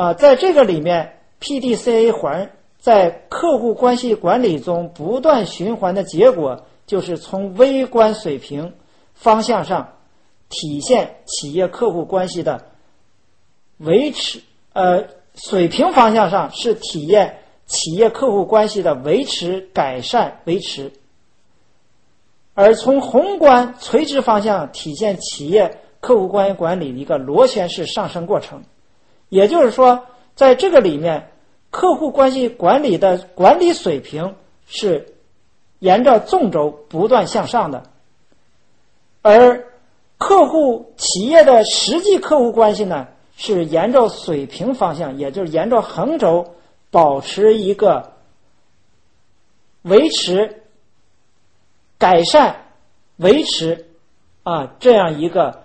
[0.00, 8.72] 啊，在这个里面，PDCA 环在客户关系管理中不断循环的结果，就是从微观水平
[9.12, 9.98] 方向上
[10.48, 12.64] 体现企业客户关系的
[13.76, 14.40] 维持，
[14.72, 20.90] 呃，水平方向上是体验企业客户关系的维持、改善、维持。
[22.54, 28.62] 而从宏观垂直方向体现企业客户关系管理的一个螺旋式上升过程，
[29.30, 30.04] 也就是说，
[30.34, 31.30] 在这个里面，
[31.70, 34.34] 客户关系管理的管理水平
[34.66, 35.14] 是
[35.78, 37.84] 沿着纵轴不断向上的，
[39.22, 39.64] 而
[40.18, 43.08] 客户企业的实际客户关系呢，
[43.38, 46.56] 是沿着水平方向，也就是沿着横轴
[46.90, 48.12] 保持一个
[49.80, 50.58] 维持。
[51.98, 52.64] 改善、
[53.18, 53.86] 维持
[54.42, 55.64] 啊，这样一个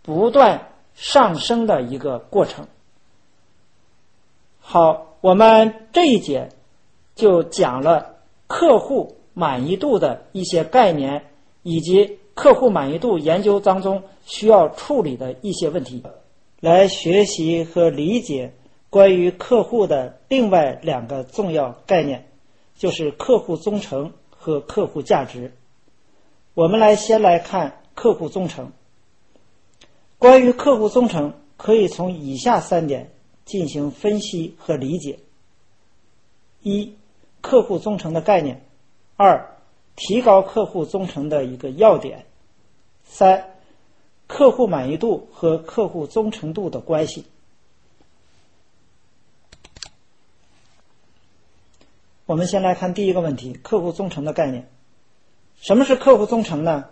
[0.00, 2.66] 不断上升的一个过程。
[4.68, 6.48] 好，我们这一节
[7.14, 8.16] 就讲了
[8.48, 11.24] 客户满意度的一些概念，
[11.62, 16.02] 以及客户满意度研究当中需要处理的一些问题，
[16.58, 18.54] 来学习和理解
[18.90, 22.26] 关于客户的另外两个重要概念，
[22.76, 25.52] 就是客户忠诚和客户价值。
[26.54, 28.72] 我们来先来看客户忠诚。
[30.18, 33.12] 关于客户忠诚，可以从以下三点
[33.46, 35.20] 进行分析和理解：
[36.62, 36.94] 一、
[37.40, 38.56] 客户忠诚的概念；
[39.16, 39.56] 二、
[39.94, 42.18] 提高客户忠诚的一个要点；
[43.04, 43.54] 三、
[44.26, 47.24] 客户满意度和客户忠诚度的关系。
[52.26, 54.68] 我们先来看第一个问题：客户忠诚的概念。
[55.58, 56.90] 什么是客户忠诚呢？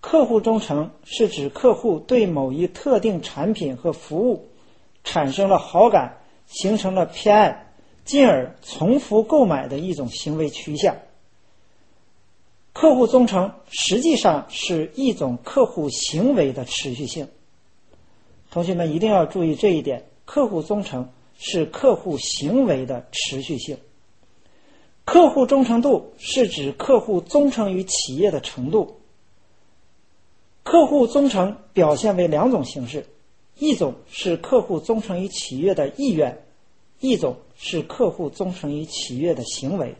[0.00, 4.48] 客户忠诚是指客户对某一特定产品和服务
[5.04, 7.72] 产生了好感，形成了偏爱，
[8.04, 10.96] 进而重复购买的一种行为趋向。
[12.72, 17.28] 客户忠诚实际上是一种客户行为的持续性。
[18.50, 23.76] 同学们一定要注意这一点：客户忠诚是客户行为的持续性。
[25.04, 29.00] 客户忠诚度是指客户忠诚于企业的程度。
[30.62, 33.06] 客户忠诚表现为两种形式：
[33.60, 36.42] 一种是客户忠诚于企业的意愿，
[36.98, 39.96] 一种是客户忠诚于企业的行为。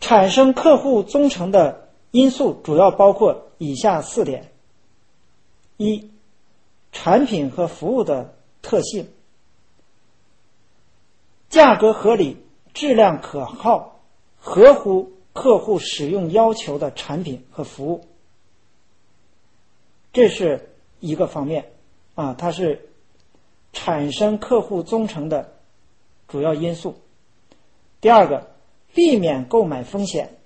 [0.00, 4.50] 产生客户忠诚的因素主要包括以下四点：
[5.76, 6.10] 一、
[6.90, 9.08] 产品和服务的特性。
[11.48, 12.38] 价格合理、
[12.74, 14.00] 质量可靠、
[14.36, 18.04] 合乎客户使用要求的产品和服务，
[20.16, 21.72] 这是一个方面
[22.14, 22.88] 啊，它是
[23.74, 25.52] 产生客户忠诚的
[26.26, 26.96] 主要因素。
[28.00, 28.48] 第二个，
[28.94, 30.38] 避免购买风险。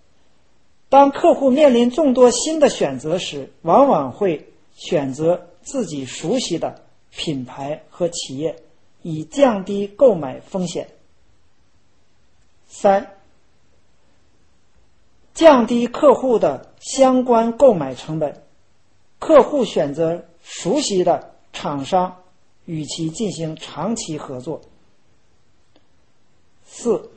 [0.88, 8.56] 当客户面临众多新的选择时，往往会选择自己熟悉的品牌和企业。
[9.02, 10.88] 以降低购买风险。
[12.66, 13.12] 三、
[15.32, 18.42] 降低客户的相关购买成本，
[19.20, 22.24] 客户选择熟悉的厂商，
[22.64, 24.60] 与其进行长期合作。
[26.64, 27.10] 四、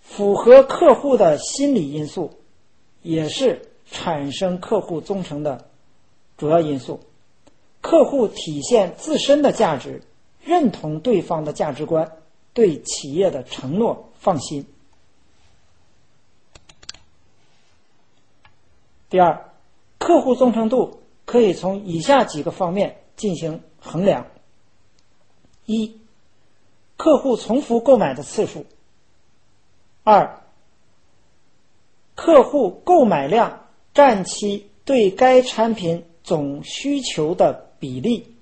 [0.00, 2.32] 符合客户的心理因素，
[3.02, 5.68] 也是产生客户忠诚的
[6.36, 7.00] 主要因素。
[7.82, 10.02] 客户体现自身的价值，
[10.42, 12.10] 认同对方的价值观，
[12.52, 14.66] 对企业的承诺放心。
[19.08, 19.45] 第二，
[20.06, 24.28] 客户忠诚度可以从以下几个方面进行衡量：
[25.64, 25.98] 一、
[26.96, 28.60] 客户重复购买的次数；
[30.04, 30.44] 二、
[32.14, 37.66] 客户购买量占其对该产品总需求的。
[37.78, 38.34] 比例，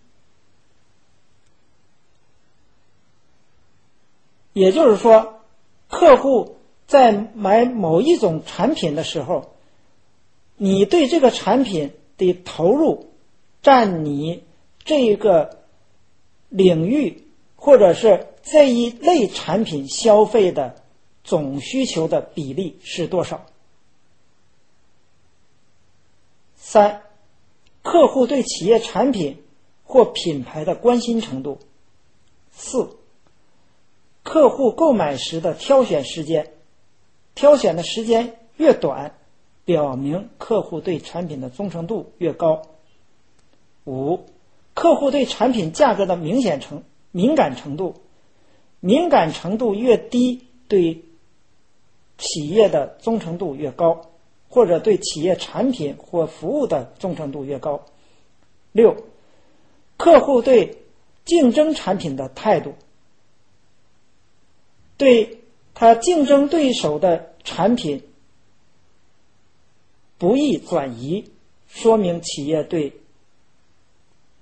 [4.52, 5.40] 也就是说，
[5.88, 6.56] 客户
[6.86, 9.53] 在买某一种产品的时候，
[10.64, 13.12] 你对这个产品的投入
[13.60, 14.44] 占你
[14.82, 15.58] 这个
[16.48, 20.82] 领域或者是这一类产品消费的
[21.22, 23.44] 总需求的比例是多少？
[26.56, 27.02] 三。
[27.82, 29.44] 客户对企业产品
[29.82, 31.58] 或品牌的关心程度。
[32.50, 32.96] 四、
[34.22, 36.54] 客户购买时的挑选时间，
[37.34, 39.14] 挑选的时间越短，
[39.64, 42.62] 表明客户对产品的忠诚度越高。
[43.84, 44.20] 五、
[44.74, 47.94] 客户对产品价格的明显程敏感程度，
[48.80, 51.04] 敏感程度越低，对
[52.18, 54.10] 企业的忠诚度越高。
[54.46, 57.86] 或者对企业产品或服务的忠诚度越高。
[58.70, 58.94] 六，
[59.96, 60.78] 客户对
[61.24, 62.74] 竞争产品的态度，
[64.96, 65.40] 对
[65.74, 68.04] 他竞争对手的产品
[70.18, 71.30] 不易转移，
[71.66, 73.00] 说明企业对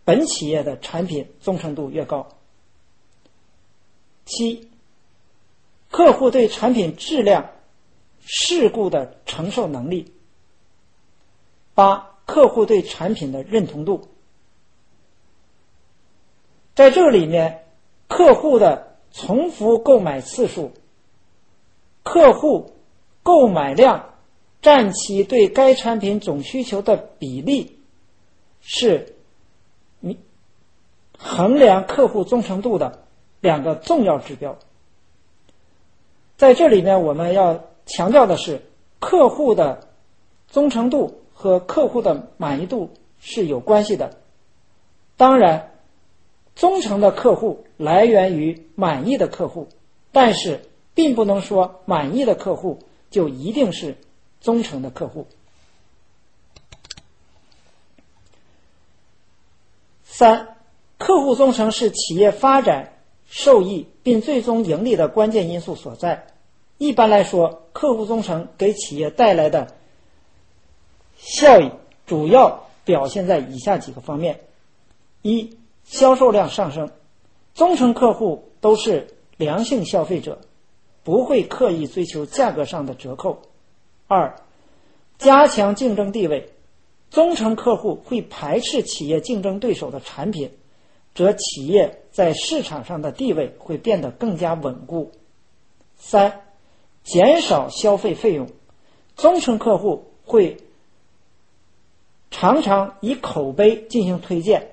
[0.05, 2.29] 本企业的产品忠诚度越高。
[4.25, 4.69] 七，
[5.91, 7.51] 客户对产品质量、
[8.21, 10.13] 事故的承受能力。
[11.75, 14.09] 八，客户对产品的认同度。
[16.75, 17.67] 在这里面，
[18.09, 20.73] 客户的重复购买次数、
[22.03, 22.73] 客户
[23.23, 24.12] 购买量
[24.63, 27.79] 占其对该产品总需求的比例，
[28.63, 29.17] 是
[30.01, 30.17] 你
[31.19, 33.05] 衡量客户忠诚度的
[33.41, 34.57] 两个重要指标。
[36.39, 38.63] 在这里面，我们要强调的是，
[39.01, 39.89] 客户的
[40.51, 42.91] 忠诚度和客户的满意度
[43.21, 44.17] 是有关系的。
[45.19, 45.69] 当然。
[46.55, 49.69] 忠诚的客户来源于满意的客户，
[50.13, 50.61] 但是
[50.93, 53.97] 并不能说满意的客户就一定是
[54.43, 55.27] 忠诚的客户。
[60.05, 60.57] 三，
[60.99, 66.27] 客户忠诚是企业发展受益并最终盈利的关键因素所在。
[66.77, 69.75] 一般来说，客户忠诚给企业带来的
[71.17, 71.71] 效益
[72.07, 74.41] 主要表现在以下几个方面：
[75.23, 75.57] 一。
[75.85, 76.93] 销售量上升，
[77.55, 80.41] 忠诚客户都是良性消费者，
[81.03, 83.43] 不会刻意追求价格上的折扣。
[84.13, 84.37] 二，
[85.17, 86.51] 加强竞争地位，
[87.11, 90.51] 忠诚客户会排斥企业竞争对手的产品，
[91.15, 95.13] 则企业在市场上的地位会变得更加稳固。
[95.97, 96.43] 三，
[97.03, 98.47] 减少消费费用，
[99.17, 100.59] 忠诚客户会
[102.31, 104.69] 常常以口碑进行推荐。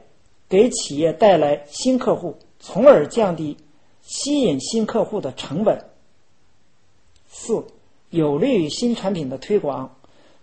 [0.50, 3.56] 给企业带来新客户，从而降低
[4.02, 5.86] 吸引新客户的成本。
[7.28, 7.64] 四，
[8.10, 9.96] 有利于新产品的推广，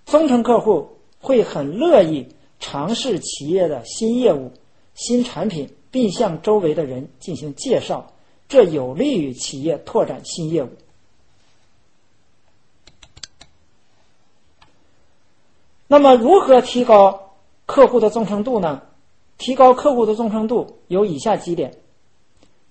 [0.05, 2.29] 忠诚客户会很乐意
[2.61, 4.53] 尝试企业的新业务、
[4.95, 8.13] 新产品，并向周围的人进行介绍，
[8.49, 10.69] 这有利于企业拓展新业务。
[15.89, 18.83] 那么，如何提高客户的忠诚度呢？
[19.39, 21.77] 提高客户的忠诚度有以下几点：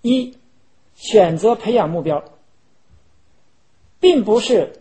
[0.02, 0.36] 一、
[0.96, 2.24] 选择培养目标，
[4.00, 4.74] 并不是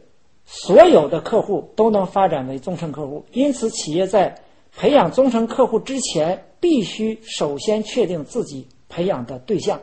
[0.45, 4.43] 所有的客户都能发展为忠诚客户，因此企业在
[4.77, 9.81] 培养忠诚客户之前，必须首先确定自己培养的对象。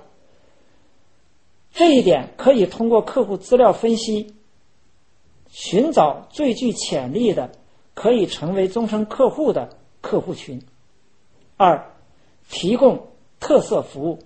[1.73, 4.35] 这一点可以通过客户资料分析，
[5.49, 7.51] 寻找最具潜力的
[7.93, 10.61] 可以成为忠诚客户的客户群。
[11.57, 11.87] 二。
[12.49, 13.07] 提供
[13.39, 14.19] 特色服务，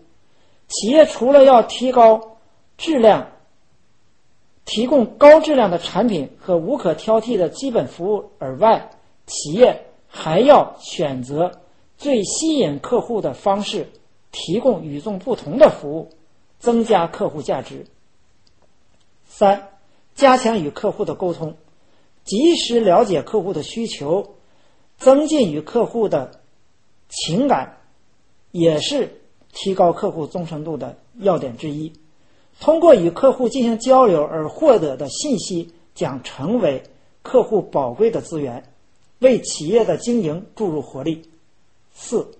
[0.68, 2.38] 企业除了要提高
[2.76, 3.34] 质量、
[4.66, 8.90] 提供高质量的产品和无可挑剔的基本服务而外，
[9.26, 11.62] 企业还要选择
[11.98, 13.88] 最吸引客户的方式，
[14.32, 16.10] 提供与众不同的服务，
[16.60, 17.86] 增加客户价值。
[19.26, 19.70] 三、
[20.16, 21.56] 加强与客户的沟通，
[22.24, 24.36] 及时了解客户的需求，
[24.98, 26.42] 增进与客户的
[27.08, 27.78] 情感。
[28.52, 31.92] 也是提高客户忠诚度的要点之一。
[32.60, 36.84] 通过与客户进行交流而获得的信息，将成为
[37.22, 38.64] 客户宝贵的资源，
[39.20, 41.30] 为企业的经营注入活力。
[41.94, 42.32] 四、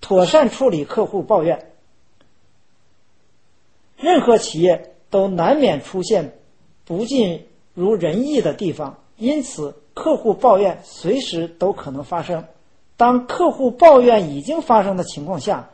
[0.00, 1.72] 妥善处理客户抱怨。
[3.96, 6.38] 任何企业都难免出现
[6.84, 12.44] 不尽如人意的地方，因此客户抱怨随时都可能发生。
[12.96, 15.70] 当客户抱怨已经发生的情况下，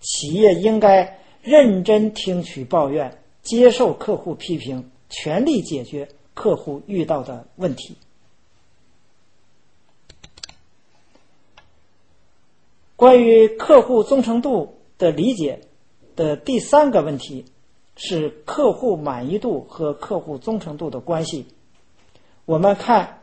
[0.00, 7.96] 企业应该认真听取抱怨，接受客户批评，全力解决客户遇到的问题。
[12.96, 15.60] 关于客户忠诚度的理解
[16.16, 17.44] 的第三个问题
[17.96, 21.46] 是客户满意度和客户忠诚度的关系。
[22.44, 23.22] 我们看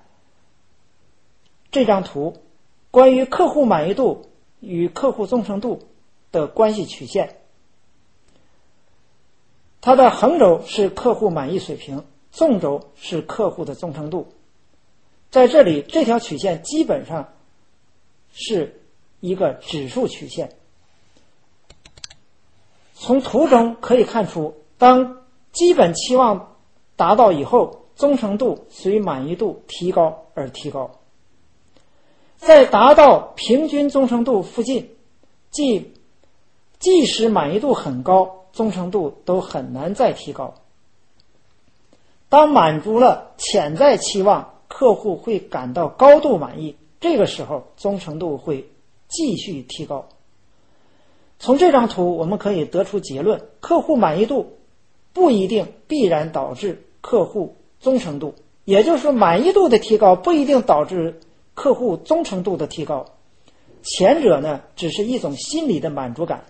[1.72, 2.36] 这张图。
[2.92, 5.84] 关于客户满意度与客户忠诚度
[6.32, 7.39] 的关系曲线，
[9.82, 14.28] 它的横轴是客户满意水平，纵轴是客户的忠诚度。
[15.32, 17.34] 在这里，这条曲线基本上
[18.34, 18.82] 是
[19.20, 20.52] 一个指数曲线。
[22.94, 25.22] 从图中可以看出，当
[25.52, 26.58] 基本期望
[26.96, 30.92] 达到以后，忠诚度随满意度提高而提高。
[32.36, 34.96] 在达到平均忠诚度附近，
[35.52, 35.94] 即
[36.80, 40.56] 即使满意度很高，忠诚度都很难再提高。
[42.30, 48.70] 当满足了潜在期望，客户会感到高度满意，这个时候忠诚度会
[49.08, 50.10] 继续提高。
[51.40, 54.58] 从这张图我们可以得出结论：客户满意度
[55.14, 58.36] 不一定必然导致客户忠诚度，
[58.66, 61.20] 也就是，满意度的提高不一定导致
[61.54, 63.06] 客户忠诚度的提高。
[63.82, 66.44] 前者呢，只是一种心理的满足感，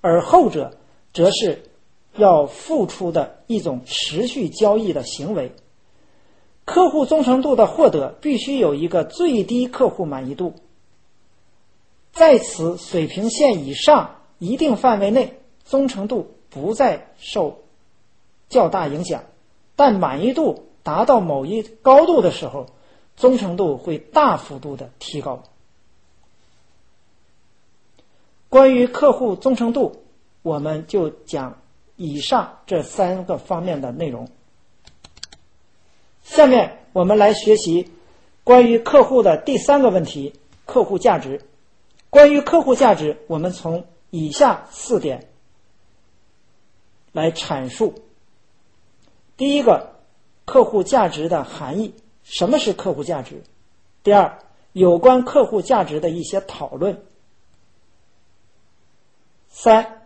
[0.00, 0.78] 而后者
[1.12, 1.64] 则是。
[2.16, 5.52] 要付出的一种持续交易的行为，
[6.64, 10.54] 客户忠诚度的获得必须有一个最低客户满意度，
[12.10, 17.60] 在此水平线以上一定范围内，忠诚度不再受
[18.48, 19.22] 较大影响，
[19.76, 22.66] 但满意度达到某一高度的时候，
[23.16, 25.44] 忠诚度会大幅度的提高。
[28.48, 30.02] 关于客户忠诚度，
[30.42, 31.58] 我们就讲。
[32.00, 34.28] 以上这三个方面的内容。
[36.22, 37.90] 下面我们来学习
[38.44, 41.44] 关于客户的第三个问题：客户价值。
[42.08, 45.28] 关于客户价值，我们从以下四点
[47.10, 47.96] 来阐述。
[49.36, 49.96] 第一个，
[50.44, 53.42] 客户价值的含义，什么是客户价值？
[54.04, 54.38] 第二，
[54.72, 57.02] 有关客户价值的一些讨论。
[59.48, 59.97] 三。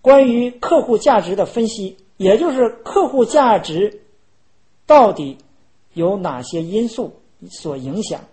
[0.00, 4.02] 关于客户价值的分析，也就是客户价值
[4.86, 5.38] 到底
[5.92, 7.20] 有哪些因素
[7.50, 8.24] 所影响？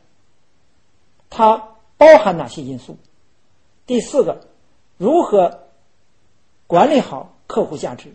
[1.29, 2.97] 它包含哪些因素？
[3.85, 4.47] 第四个，
[4.97, 5.59] 如何
[6.67, 8.13] 管理好客户价值？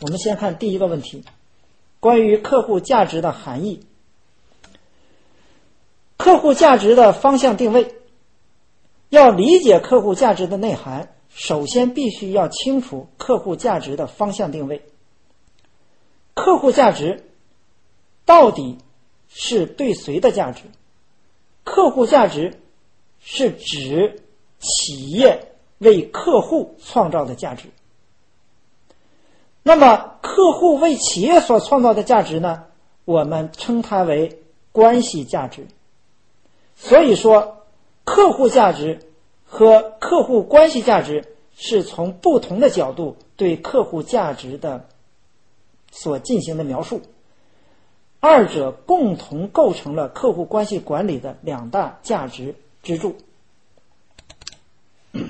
[0.00, 1.24] 我们先看第一个问题：
[2.00, 3.86] 关于客户价值的含义。
[6.16, 7.94] 客户价值的方向定位，
[9.08, 11.10] 要理解客户价值的内涵。
[11.28, 14.82] 首先，必须要清楚客户价值的方向定位。
[16.34, 17.28] 客户价值
[18.24, 18.78] 到底
[19.28, 20.62] 是对谁的价值？
[21.64, 22.60] 客户价值
[23.20, 24.22] 是指
[24.58, 25.48] 企业
[25.78, 27.68] 为客户创造的价值。
[29.62, 32.64] 那么，客户为企业所创造的价值呢？
[33.04, 34.40] 我们称它为
[34.72, 35.66] 关系价值。
[36.76, 37.63] 所以说，
[38.04, 39.00] 客户价值。
[39.46, 44.88] 和客户关系价值是从不同的角度对客户价值的
[45.92, 47.02] 所进行的描述，
[48.18, 53.14] 二者共同构成了客户关系管理的两大价值支柱。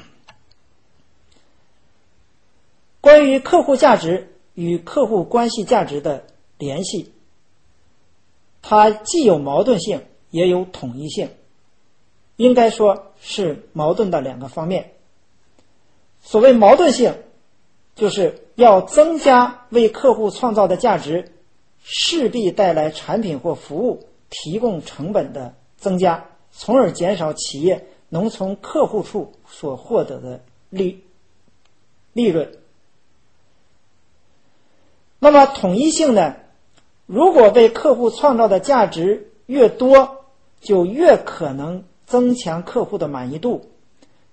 [3.03, 6.25] 关于客户价值与客户关系价值的
[6.57, 7.13] 联系，
[8.63, 10.01] 它既有矛盾性，
[10.31, 11.29] 也有统一性。
[12.37, 14.93] 应该说是矛盾的两个方面。
[16.21, 17.15] 所谓矛盾性，
[17.95, 21.33] 就是要增加为客户创造的价值，
[21.83, 31.05] 势必带来产品或服务提供成本的增加，从而减少企业能从客户处所获得的利
[32.13, 32.53] 利润。
[35.19, 36.37] 那么统一性呢？
[37.07, 40.25] 如果为客户创造的价值越多，
[40.61, 41.85] 就越可能。
[42.07, 43.71] 增强客户的满意度，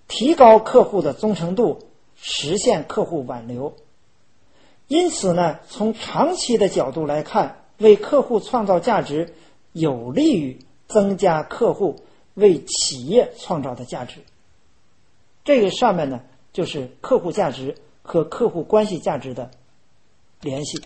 [0.07, 1.79] 提高客户的忠诚度，
[2.15, 3.75] 实现客户挽留。
[4.87, 9.33] 因此呢，从长期的角度来看，为客户创造价值，
[9.71, 12.01] 有利于增加客户
[12.33, 14.19] 为企业创造的价值。
[15.43, 19.49] 这个上面呢，就是客户价值和客户关系价值的
[20.41, 20.81] 联系。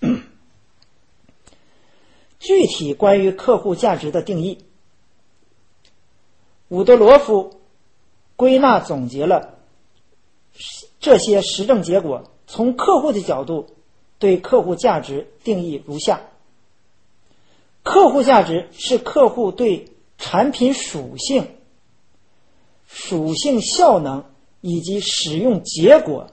[2.40, 4.64] 具体关于客户价值的定义。
[6.72, 7.60] 伍德罗夫
[8.34, 9.58] 归纳总结了
[11.00, 12.24] 这些实证结果。
[12.46, 13.66] 从客户的角度，
[14.18, 16.22] 对客户价值定义如下：
[17.82, 21.46] 客户价值是客户对产品属性、
[22.88, 24.24] 属性效能
[24.62, 26.28] 以及使用结果，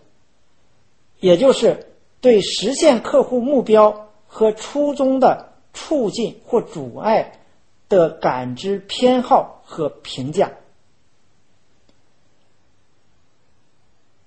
[1.19, 7.38] 也就是对实现客户目标和初衷的促进或阻碍
[7.89, 9.57] 的感知偏好。
[9.71, 10.51] 和评价，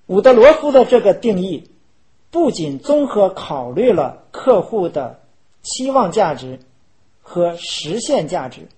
[0.07, 1.69] 伍德罗夫的这个定义
[2.31, 5.19] 不仅综合考虑了客户的
[5.63, 6.61] 期望价值
[7.23, 8.69] 和实现价值，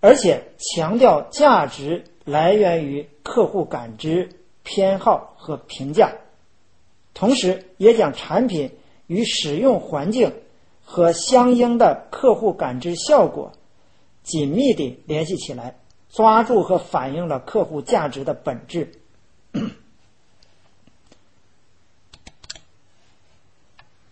[0.00, 4.30] 而且强调价值来源于客户感知、
[4.62, 6.14] 偏好和评价，
[7.12, 10.32] 同时也将产品与使用环境
[10.82, 13.52] 和相应的客户感知效果。
[14.28, 15.78] 紧密地联系起来，
[16.10, 18.92] 抓住和反映了客户价值的本质。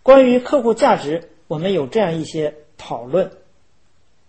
[0.02, 3.30] 关于客户价值，我们有这样一些讨论。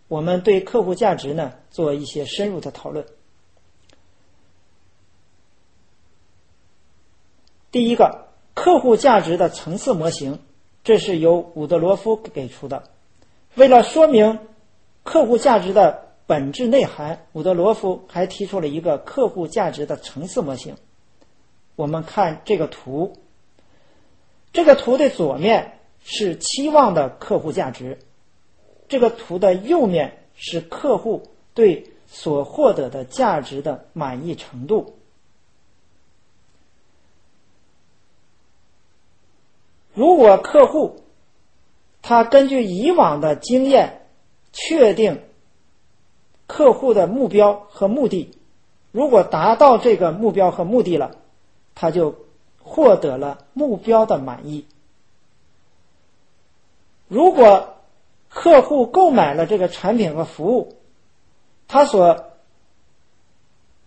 [0.09, 3.05] 我们对客户价值呢做一些深入的讨论。
[7.71, 10.39] 第一个，客户价值的层次模型，
[10.83, 12.89] 这是由伍德罗夫给出的。
[13.55, 14.39] 为了说明
[15.07, 20.75] 客户价值的本质内涵，伍德罗夫还提出了一个客户价值的层次模型。
[21.77, 23.15] 我们看这个图，
[24.51, 27.99] 这个图的左面是期望的客户价值。
[28.89, 34.97] 这个图的右面是客户对所获得的价值的满意程度。
[39.93, 41.01] 如果客户
[42.01, 44.06] 他根据以往的经验
[44.59, 45.21] 确定
[46.47, 48.35] 客户的目标和目的，
[48.91, 51.17] 如果达到这个目标和目的了，
[51.75, 52.25] 他就
[52.63, 54.65] 获得了目标的满意。
[57.07, 57.75] 如果
[58.29, 60.75] 客户购买了这个产品和服务，
[61.67, 62.31] 他所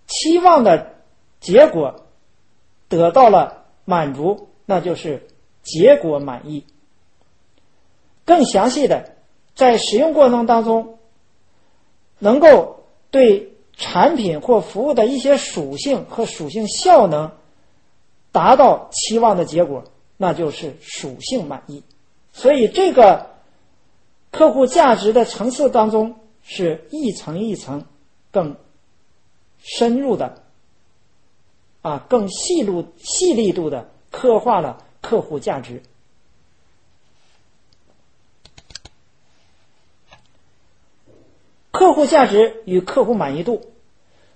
[0.07, 0.95] 期望的
[1.41, 2.07] 结果
[2.89, 5.27] 得到了满足，那就是
[5.62, 6.64] 结果满意。
[8.25, 9.16] 更详细的，
[9.55, 10.98] 在使用过程当中，
[12.18, 17.32] 能够对产品或服务的一些属性和属性效能
[18.32, 19.84] 达到期望的结果，
[20.16, 21.82] 那就是属性满意。
[22.32, 23.28] 所以这个。
[24.32, 27.84] 客户价值的层次当中，是一层一层
[28.30, 28.55] 更
[29.59, 30.44] 深入的
[31.82, 35.82] 啊，更细路细力度的刻画了客户价值。
[41.91, 43.62] 客户价值与客户满意度，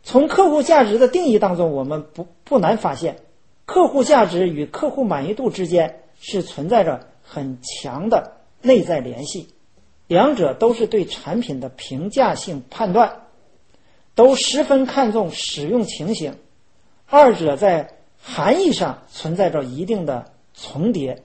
[0.03, 3.19] 从客户价值的定义当中，我们不不难发现，
[3.65, 9.55] 客户价值与客户满意度之间是存在着很强的内在联系。
[10.09, 13.21] 两者都是对产品的评价性判断，
[14.17, 16.35] 都十分看重使用情形，
[17.07, 21.23] 二者在含义上存在着一定的重叠。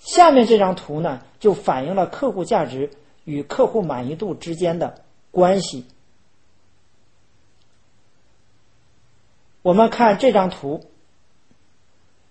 [0.00, 2.90] 下面这张图呢，就反映了客户价值
[3.22, 5.03] 与客户满意度之间的
[5.34, 5.84] 关系。
[9.62, 10.86] 我们看这张图，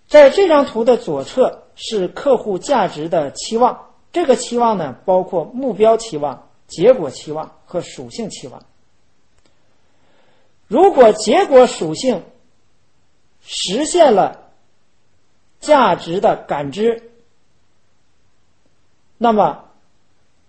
[0.08, 3.90] 在这张图的左侧是客户价值的期望。
[4.12, 8.64] 这个期望呢，包括目标期望、结果期望和属性期望。
[10.68, 12.24] 如果结果属性
[13.42, 14.52] 实现了
[15.60, 17.12] 价值的感知，
[19.18, 19.66] 那么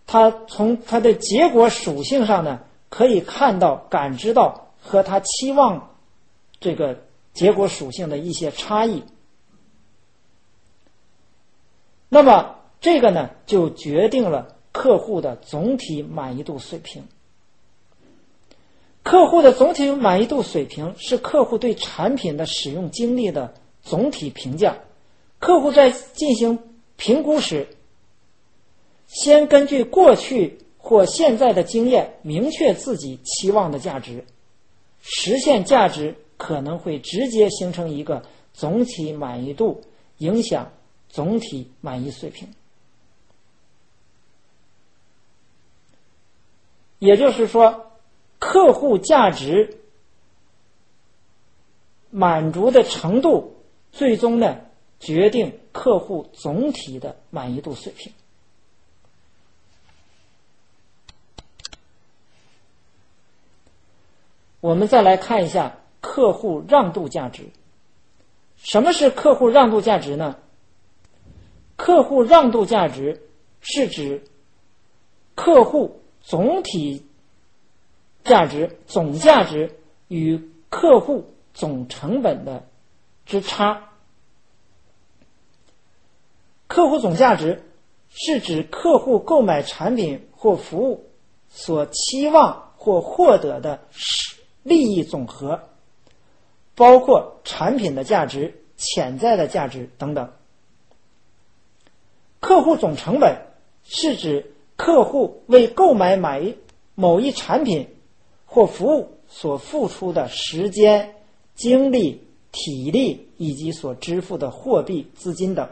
[0.06, 5.96] 它从它的结果属性上呢，可以看到、感知到和它期望
[6.60, 6.98] 这个
[7.32, 9.02] 结果属性的一些差异。
[12.08, 12.56] 那么。
[12.80, 17.04] 这个呢，就决定了客户的总体满意度水平。
[19.02, 24.76] 客户的总体满意度水平是客户对产品的使用经历的总体评价。
[25.38, 26.58] 客户在进行
[26.98, 27.68] 评估时，
[29.06, 34.24] 先根据过去或现在的经验，明确自己期望的价值。
[35.00, 39.82] 实现价值可能会直接形成一个总体满意度，
[40.18, 40.72] 影响
[41.08, 42.48] 总体满意水平。
[46.98, 47.92] 也就是说，
[48.38, 49.78] 客户价值
[52.10, 53.56] 满足的程度，
[53.92, 54.58] 最终呢
[55.00, 58.10] 决定客户总体的满意度水平。
[64.64, 67.50] 我们再来看一下客户让渡价值。
[68.56, 70.38] 什么是客户让渡价值呢？
[71.76, 73.28] 客户让渡价值
[73.60, 74.24] 是指
[75.34, 76.00] 客户。
[76.22, 77.04] 总体
[78.24, 82.66] 价值、总价值与客户总成本的
[83.26, 83.90] 之差。
[86.66, 87.62] 客户总价值
[88.08, 91.10] 是指客户购买产品或服务
[91.50, 93.82] 所期望或获得的
[94.64, 95.68] 利益总和，
[96.74, 100.32] 包括产品的价值、潜在的价值等等。
[102.40, 103.46] 客户总成本
[103.84, 104.50] 是指。
[104.76, 106.52] 客户为购买买
[106.96, 107.94] 某一产品
[108.44, 111.14] 或服务所付出的时间、
[111.54, 115.70] 精力、体力以及所支付的货币、资金等。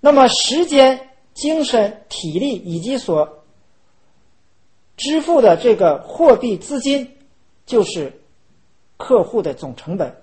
[0.00, 3.43] 那么，时间、精神、体力以及所
[4.96, 7.16] 支付的这个货币资金
[7.66, 8.20] 就是
[8.96, 10.22] 客户的总成本。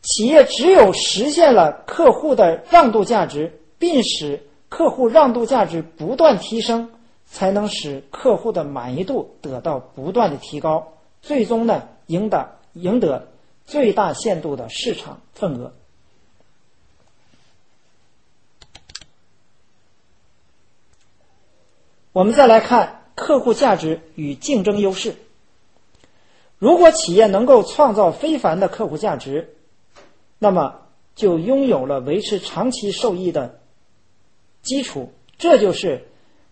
[0.00, 6.90] 企业只有实现了客户的让渡价值，并使客户让渡价值不断提升，
[7.26, 13.28] 才能使客户的满意度得到不断的提高，最终呢赢得赢得
[13.66, 15.72] 最大限度的市场份额。
[22.12, 25.16] 我们再来看客户价值与竞争优势。
[26.58, 29.56] 如果企业能够创造非凡的客户价值，
[30.38, 30.82] 那么
[31.16, 33.58] 就拥有了维持长期收益的
[34.62, 36.06] 基础，这就是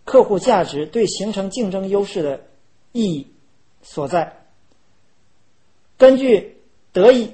[0.05, 2.41] 客户价值对形成竞争优势的
[2.91, 3.29] 意义
[3.83, 4.45] 所在。
[5.97, 6.61] 根据
[6.93, 7.31] 德意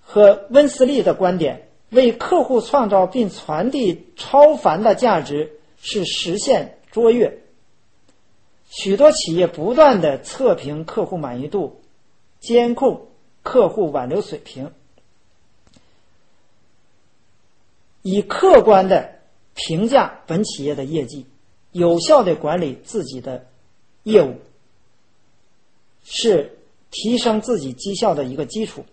[0.00, 7.41] 和温斯利的观点，为客户创造并传递超凡的价值是实现卓越。
[8.74, 11.82] 许多企业不断的测评客户满意度，
[12.40, 13.08] 监控
[13.42, 14.72] 客户挽留水平。
[18.00, 19.16] 以客观的
[19.54, 21.26] 评价本企业的业绩，
[21.70, 23.44] 有效的管理自己的
[24.04, 24.38] 业务，
[26.02, 26.58] 是
[26.90, 28.86] 提升自己绩效的一个基础。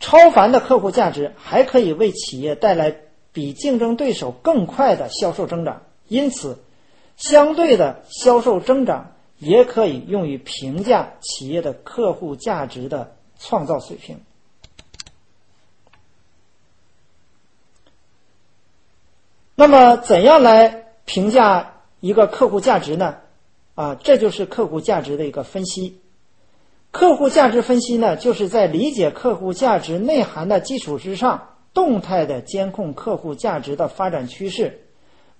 [0.00, 2.96] 超凡的客户价值还可以为企业带来
[3.34, 6.58] 比竞争对手更快的销售增长，因此，
[7.20, 14.18] 相对的销售增长也可以用于评价企业的客户价值的创造水平。
[19.54, 23.18] 那么，怎样来评价一个客户价值呢？
[23.74, 26.00] 啊，这就是客户价值的一个分析。
[26.90, 34.86] 客户价值分析呢，就是在理解客户价值内涵的基础之上，动态的监控客户价值的发展趋势，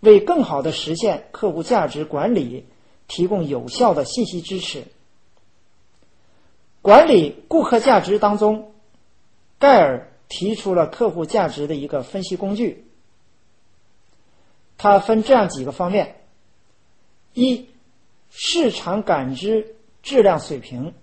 [0.01, 2.66] 为更好的实现客户价值管理
[3.07, 4.84] 提供有效的信息支持。
[6.82, 8.72] 管理顾客价值当中，
[9.59, 12.86] 盖尔提出了客户价值的一个分析工具。
[14.78, 16.22] 它分这样几个方面：
[17.34, 17.68] 一、
[18.30, 20.94] 市场感知质量水平；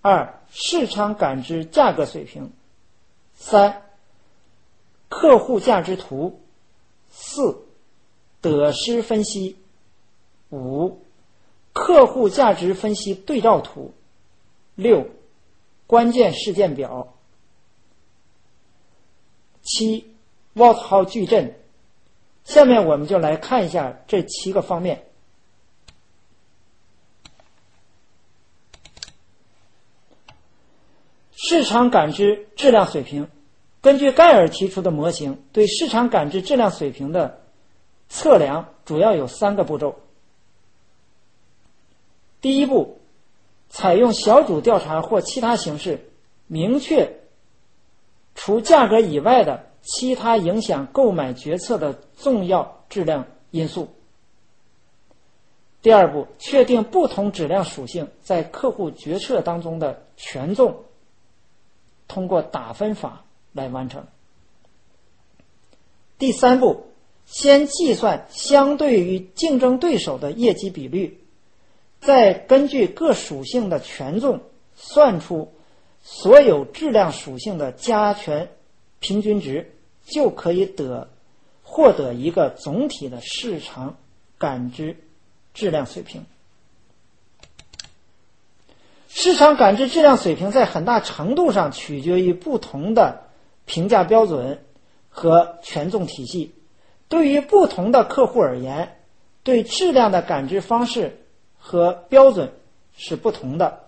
[0.00, 2.50] 二、市场感知价格水平；
[3.34, 3.82] 三、
[5.08, 6.38] 客户价值图；
[7.10, 7.66] 四、
[8.40, 9.56] 得失分析；
[10.50, 11.00] 五、
[11.72, 13.92] 客户价值分析对照图；
[14.74, 15.06] 六、
[15.86, 17.14] 关键事件表；
[19.62, 20.14] 七、
[20.54, 21.56] What How 矩阵。
[22.44, 25.06] 下面我们就来看一下这七个方面。
[31.32, 33.28] 市场感知质量水平，
[33.80, 37.39] 根据盖尔提出的模型，对市场感知质量水平的
[38.10, 39.98] 测量主要有三个步骤。
[42.42, 43.00] 第一步，
[43.70, 46.10] 采用小组调查或其他形式，
[46.46, 47.20] 明确
[48.34, 49.70] 除价格以外的。
[49.82, 53.88] 其他影响购买决策的重要质量因素。
[55.80, 60.84] 第二步，确定不同质量属性在客户决策当中的权重，
[62.08, 64.06] 通过打分法来完成。
[66.18, 66.89] 第三步，
[67.30, 71.20] 先计算相对于竞争对手的业绩比率，
[72.00, 74.40] 再根据各属性的权重
[74.74, 75.52] 算出
[76.02, 78.50] 所有质量属性的加权。
[79.02, 79.72] 平均值
[80.04, 81.08] 就可以得
[81.62, 83.96] 获得一个总体的市场
[84.36, 84.94] 感知
[85.54, 86.26] 质量水平。
[89.08, 93.22] 市场感知质量水平在很大程度上取决于不同的
[93.64, 94.62] 评价标准
[95.08, 96.52] 和权重体系。
[97.10, 98.96] 对于不同的客户而言，
[99.42, 101.18] 对质量的感知方式
[101.58, 102.54] 和标准
[102.96, 103.80] 是不同的。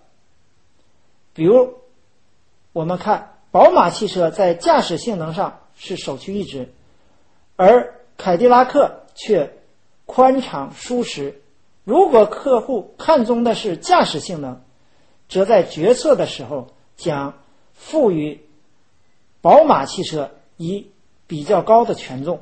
[1.33, 1.73] 比如，
[2.71, 3.31] 我们看。
[3.53, 6.73] 宝马汽车在驾驶性能上是首屈一指，
[7.55, 9.53] 而凯迪拉克却
[10.07, 11.43] 宽敞舒适。
[11.83, 14.63] 如果客户看中的是驾驶性能，
[15.29, 17.43] 则在决策的时候将
[17.73, 18.43] 赋予
[19.41, 20.89] 宝马汽车以
[21.27, 22.41] 比较高的权重。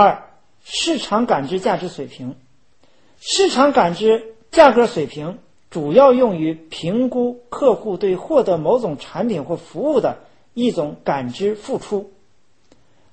[0.00, 0.30] 二、
[0.64, 2.34] 市场感知价值水平，
[3.20, 5.38] 市场感知价格水平。
[5.68, 10.18] 主要用于评估客户对获得某种产品或服务的
[10.52, 12.10] 一种感知付出，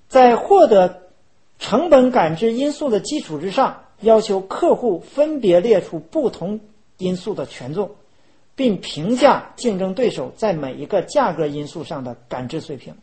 [0.07, 1.03] 在获得
[1.59, 6.59] 成本感知因素的基础之上，要求客户分别列出不同
[6.97, 7.91] 因素的权重，
[8.55, 12.95] 并评价竞争对手在每一个价格因素上的感知水平。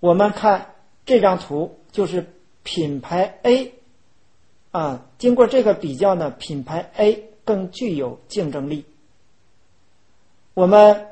[0.00, 0.74] 我们看
[1.04, 2.32] 这张图，就是
[2.62, 3.74] 品牌 A
[4.70, 8.84] 啊，经过这个比较呢，品牌 A 更具有竞争力。
[10.54, 11.08] 我们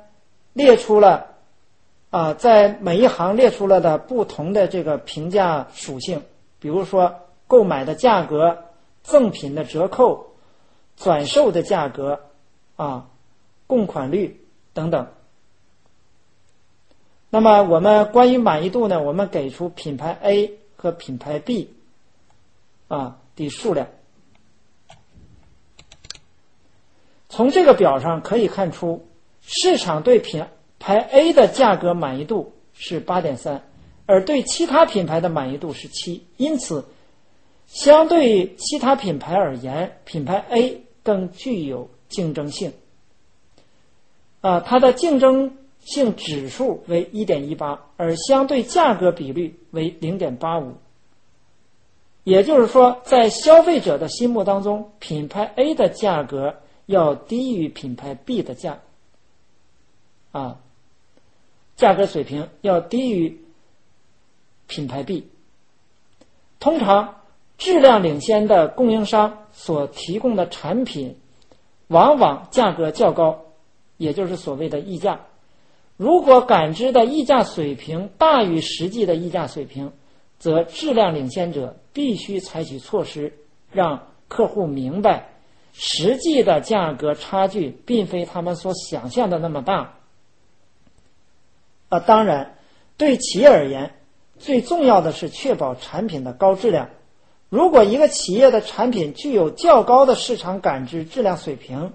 [0.53, 1.35] 列出了
[2.11, 6.23] 啊，在每一行列出了的不同的这个评价属性，
[6.61, 7.15] 比如说
[7.47, 8.65] 购买的价格、
[9.03, 10.35] 赠品的折扣、
[10.97, 12.21] 转售的价格
[12.77, 13.09] 啊、
[13.67, 15.09] 供款率等等。
[17.37, 19.03] 那么，我们关于满意度呢？
[19.03, 21.71] 我们给出品牌 A 和品牌 B
[22.89, 23.89] 啊的数量。
[27.29, 29.07] 从这个表上可以看出，
[29.43, 30.47] 市场对品
[30.79, 33.63] 牌 A 的价格满意度是八点三，
[34.07, 36.27] 而对其他品牌的满意度是七。
[36.39, 36.87] 因此，
[37.67, 42.73] 相对于其他品牌而言，品牌 A 更具有竞争性。
[44.41, 45.55] 啊，它的竞争。
[45.87, 50.75] 性指数为一点一八，而相对价格比率为零点八五。
[52.25, 56.57] 也就是说，在消费者的心目当中，品牌 A 的价格
[56.87, 58.81] 要低于品牌 B 的价，
[60.33, 60.59] 啊，
[61.77, 63.41] 价格水平要低于
[64.67, 65.29] 品牌 B。
[66.59, 67.21] 通常，
[67.59, 71.17] 质量领先的供应商所提供的产品，
[71.87, 73.45] 往往价格较高，
[73.99, 75.21] 也就是所谓的溢价。
[75.97, 79.93] 如果感知的溢价水平大于实际的溢价水平，
[80.39, 83.33] 则质量领先者必须采取措施，
[83.73, 85.31] 让客户明白
[85.73, 89.95] 实际的价格差距并非他们所想象的那么大。
[91.89, 92.57] 啊，当然，
[92.97, 93.95] 对企业而言，
[94.39, 96.91] 最重要的是确保产品的高质量。
[97.49, 101.93] 如果一个企业的产品具有较高的市场感知质量水平，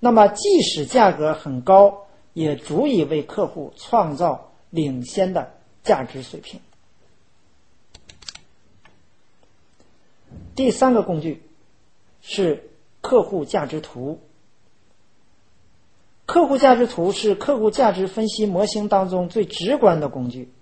[0.00, 2.05] 那么即使价格很高，
[2.36, 6.60] 也足以为客户创造领先的价值水平。
[10.54, 11.42] 第三个工具
[12.20, 12.68] 是
[13.00, 14.20] 客户价值图。
[16.26, 20.52] 客户价值图是客户价值分析模型当中最直观的工具。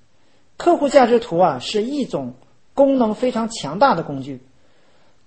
[0.57, 2.35] 客户价值图啊是一种
[2.72, 4.41] 功能非常强大的工具。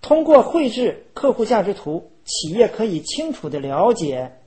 [0.01, 4.37] 通过绘制客户价值图，企业可以清楚的了解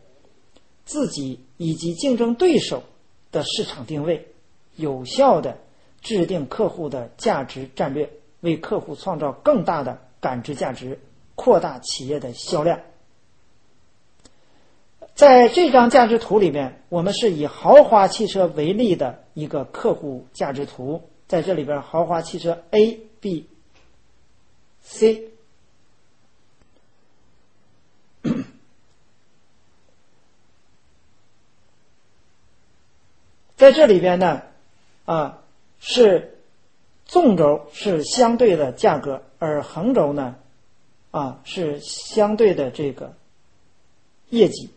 [0.87, 1.45] 自己。
[1.63, 2.85] 以及竞争对手
[3.31, 4.29] 的市场定位，
[4.77, 5.59] 有效的
[6.01, 10.99] 制定客户的价值战略，为客户创造更大的感知价值，
[11.35, 12.81] 扩大企业的销量。
[15.15, 23.47] 在这张价值图里面，我们是以豪华汽车为例的一个客户价值图，在这里边，豪华汽车 A、B、
[24.81, 25.25] C。
[33.61, 34.41] 在这里边呢，
[35.05, 35.43] 啊，
[35.81, 36.39] 是
[37.05, 40.37] 纵轴是相对的价格，而横轴呢，
[41.11, 43.13] 啊是相对的这个
[44.31, 44.71] 业绩。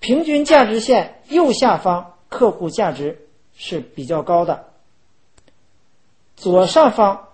[0.00, 4.72] 平均价值线右下方客户价值是比较高的，
[6.36, 7.28] 左上方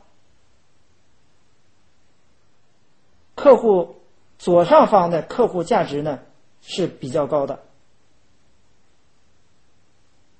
[3.36, 3.94] 客户。
[4.38, 6.20] 左上方的客户价值呢
[6.62, 7.58] 是比较高的，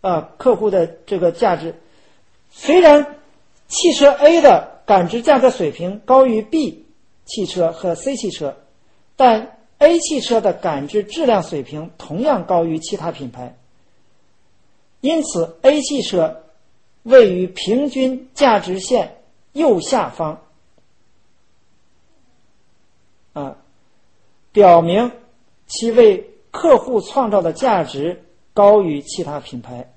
[0.00, 1.74] 啊，客户的这个价值
[2.50, 3.18] 虽然
[3.66, 6.86] 汽车 A 的感知价格水平高于 B
[7.24, 8.56] 汽车和 C 汽车，
[9.16, 13.56] 但 A 汽车的感知质量水平同样高于其他品牌，
[15.00, 16.44] 因此 A 汽车
[17.02, 19.22] 位于平均价值线
[19.52, 20.40] 右下方，
[23.32, 23.56] 啊。
[24.58, 25.12] 表明
[25.68, 29.92] 其为客户创造的价值高于其他品牌，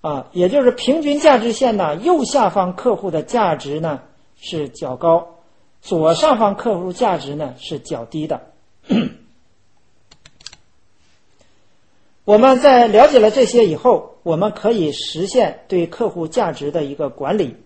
[0.00, 4.00] 啊，也就是平均价值线呢，右下方客户的价值呢
[4.36, 5.40] 是较高，
[5.82, 8.40] 左上方客户价值呢是较低的。
[12.24, 17.56] 我们在了解了这些以后，我们可以实现对客户价值的一个管理。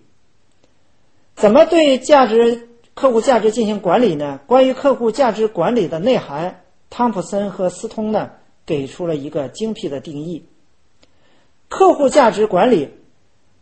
[1.35, 2.71] 怎么对价值？
[2.95, 4.41] 客户价值进行管理呢？
[4.47, 8.31] 关于客户价值管理的内涵，汤普森和斯通呢
[8.67, 10.45] 给出了一个精辟的定义：
[11.69, 12.91] 客户价值管理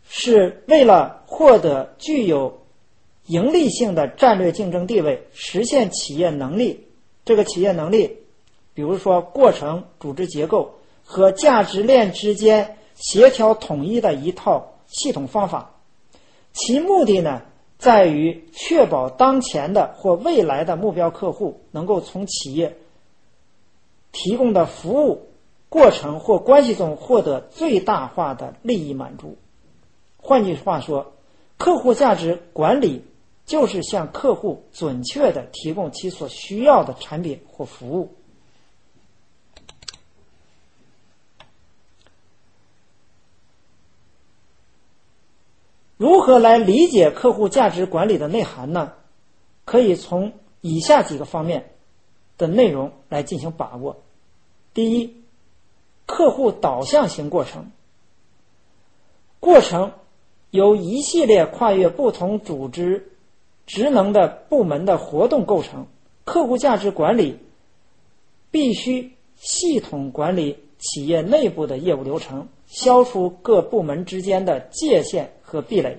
[0.03, 2.61] 是为了获得具有
[3.25, 6.87] 盈利性的战略竞争地位，实现企业能力。
[7.23, 8.17] 这个企业能力，
[8.73, 10.73] 比如说过程、组织结构
[11.05, 15.75] 和价值链之间协调统一的一套系统方法。
[16.51, 17.43] 其目的呢？
[17.81, 22.77] 在于确保当前的或未来的目标客户能够从企业
[24.11, 25.29] 提供的服务
[25.67, 29.35] 过程或关系中获得最大化的利益满足。
[30.17, 31.13] 换句话说，
[31.57, 33.03] 客户价值管理
[33.47, 38.13] 就是向客户准确的提供其所需要的产品或服务。
[46.01, 48.93] 如何来理解客户价值管理的内涵呢？
[49.65, 51.73] 可以从以下几个方面
[52.39, 54.01] 的内容来进行把握。
[54.73, 55.15] 第一，
[56.07, 57.69] 客户导向型过程。
[59.39, 59.91] 过程
[60.49, 63.11] 由一系列跨越不同组织
[63.67, 65.85] 职能的部门的活动构成。
[66.25, 67.37] 客户价值管理
[68.49, 75.31] 必须系统管理企业内部的业务流程，消除各部门之间的界限。
[75.51, 75.97] 和壁垒，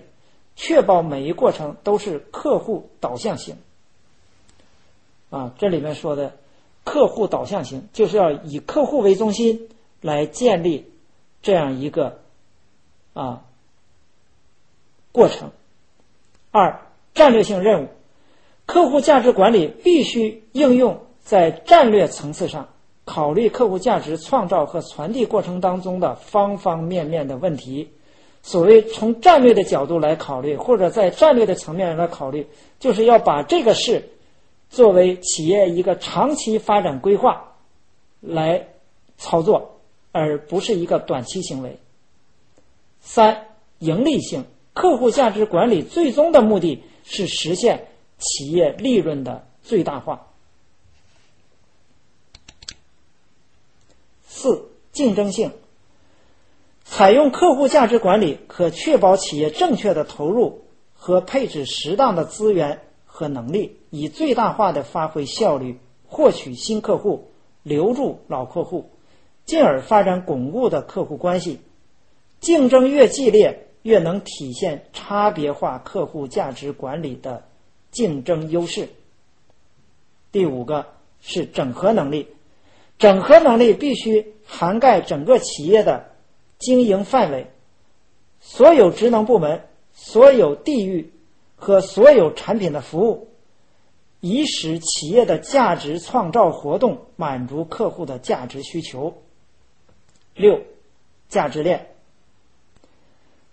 [0.57, 3.55] 确保每一过程都是客户导向型。
[5.29, 6.33] 啊，这里面说的
[6.85, 9.69] 客户导向型，就是要以客户为中心
[10.01, 10.91] 来建立
[11.43, 12.21] 这样一个
[13.13, 13.45] 啊
[15.13, 15.51] 过程。
[16.51, 16.81] 二，
[17.13, 17.89] 战略性任务，
[18.65, 22.71] 客户价值管理必须应用在战略层次上，
[23.05, 27.91] 考虑客户价值创造和传递过程当中的方方面面的问题。
[28.43, 32.47] 所谓从战略的角度来考虑，或者在战略的层面来考虑，
[32.81, 34.11] 就是要把这个事
[34.69, 37.55] 作为企业一个长期发展规划
[38.21, 38.69] 来
[39.17, 39.79] 操作，
[40.11, 41.79] 而不是一个短期行为。
[43.01, 43.47] 三、
[43.79, 47.87] 盈利性，客户价值管理最终的目的是实现
[48.19, 50.27] 企业利润的最大化。
[54.27, 55.53] 四、竞争性。
[56.95, 60.61] 采用客户价值管理，可确保企业正确的投入
[60.93, 67.31] 和配置适当的资源和能力，以最大化的发挥效率，获取新客户，
[67.63, 68.91] 留住老客户，
[69.47, 71.61] 进而发展巩固的客户关系。
[72.41, 77.43] 竞争越激烈，越能体现差别化客户价值管理的
[77.91, 78.91] 竞争优势。
[80.31, 80.85] 第五个
[81.23, 82.29] 是整合能力，
[82.99, 86.12] 整合能力必须涵盖整个企业的。
[86.63, 87.49] 经营范围，
[88.41, 91.13] 所有职能部门、所有地域
[91.57, 93.29] 和所有产品的服务，
[94.21, 99.15] 以使企业的价值创造活动满足客户的价值需求。
[100.35, 100.61] 六，
[101.29, 101.89] 价值链，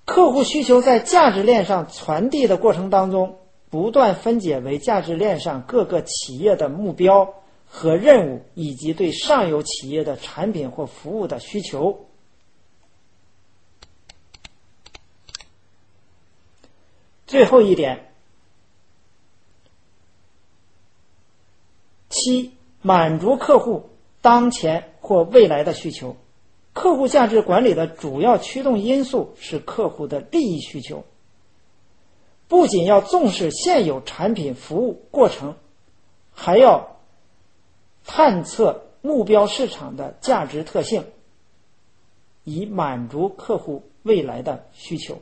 [0.05, 3.37] 客户需求在价值链上传递的过程当中，
[3.71, 7.33] 不断分解为价值链上各个企业的目标
[7.65, 12.05] 和任务，以及对上游企业的产品或服务的需求。
[17.29, 18.11] 最后一点，
[22.09, 26.17] 七满足客户当前或未来的需求。
[26.73, 31.05] 客户价值管理的主要驱动因素是客户的利益需求。
[32.47, 35.55] 不仅要重视现有产品、服务过程，
[36.33, 36.97] 还要
[38.07, 41.05] 探测目标市场的价值特性，
[42.43, 45.21] 以满足客户未来的需求。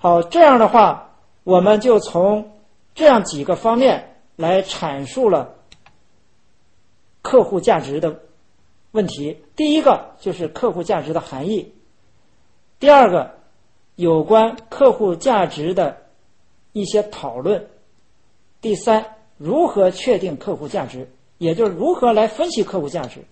[0.00, 1.10] 好，这样的话，
[1.42, 2.52] 我们就从
[2.94, 5.56] 这样几个方面来阐述了
[7.20, 8.20] 客户价值的
[8.92, 9.42] 问题。
[9.56, 11.72] 第一个就是客户价值的含义；
[12.78, 13.34] 第二个，
[13.96, 15.96] 有关客户价值的
[16.72, 17.60] 一些讨论；
[18.60, 19.04] 第三，
[19.36, 23.22] 如何确定客户价值，也就是如何来分析客户价值；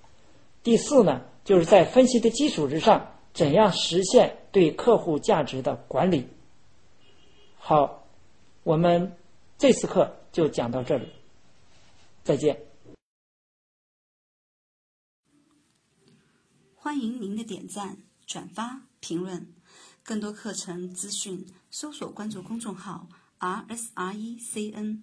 [0.65, 6.27] 第四呢，就是在分析的基础之上，怎样实现对客户价值的管理。
[7.69, 8.07] 好，
[8.63, 9.17] 我们
[9.59, 11.13] 这次课就讲到这里，
[12.23, 12.57] 再见。
[16.77, 19.53] 欢迎您的点赞、转发、评论，
[20.05, 25.03] 更多课程资讯，搜索关注公众号 “r s r e c n”。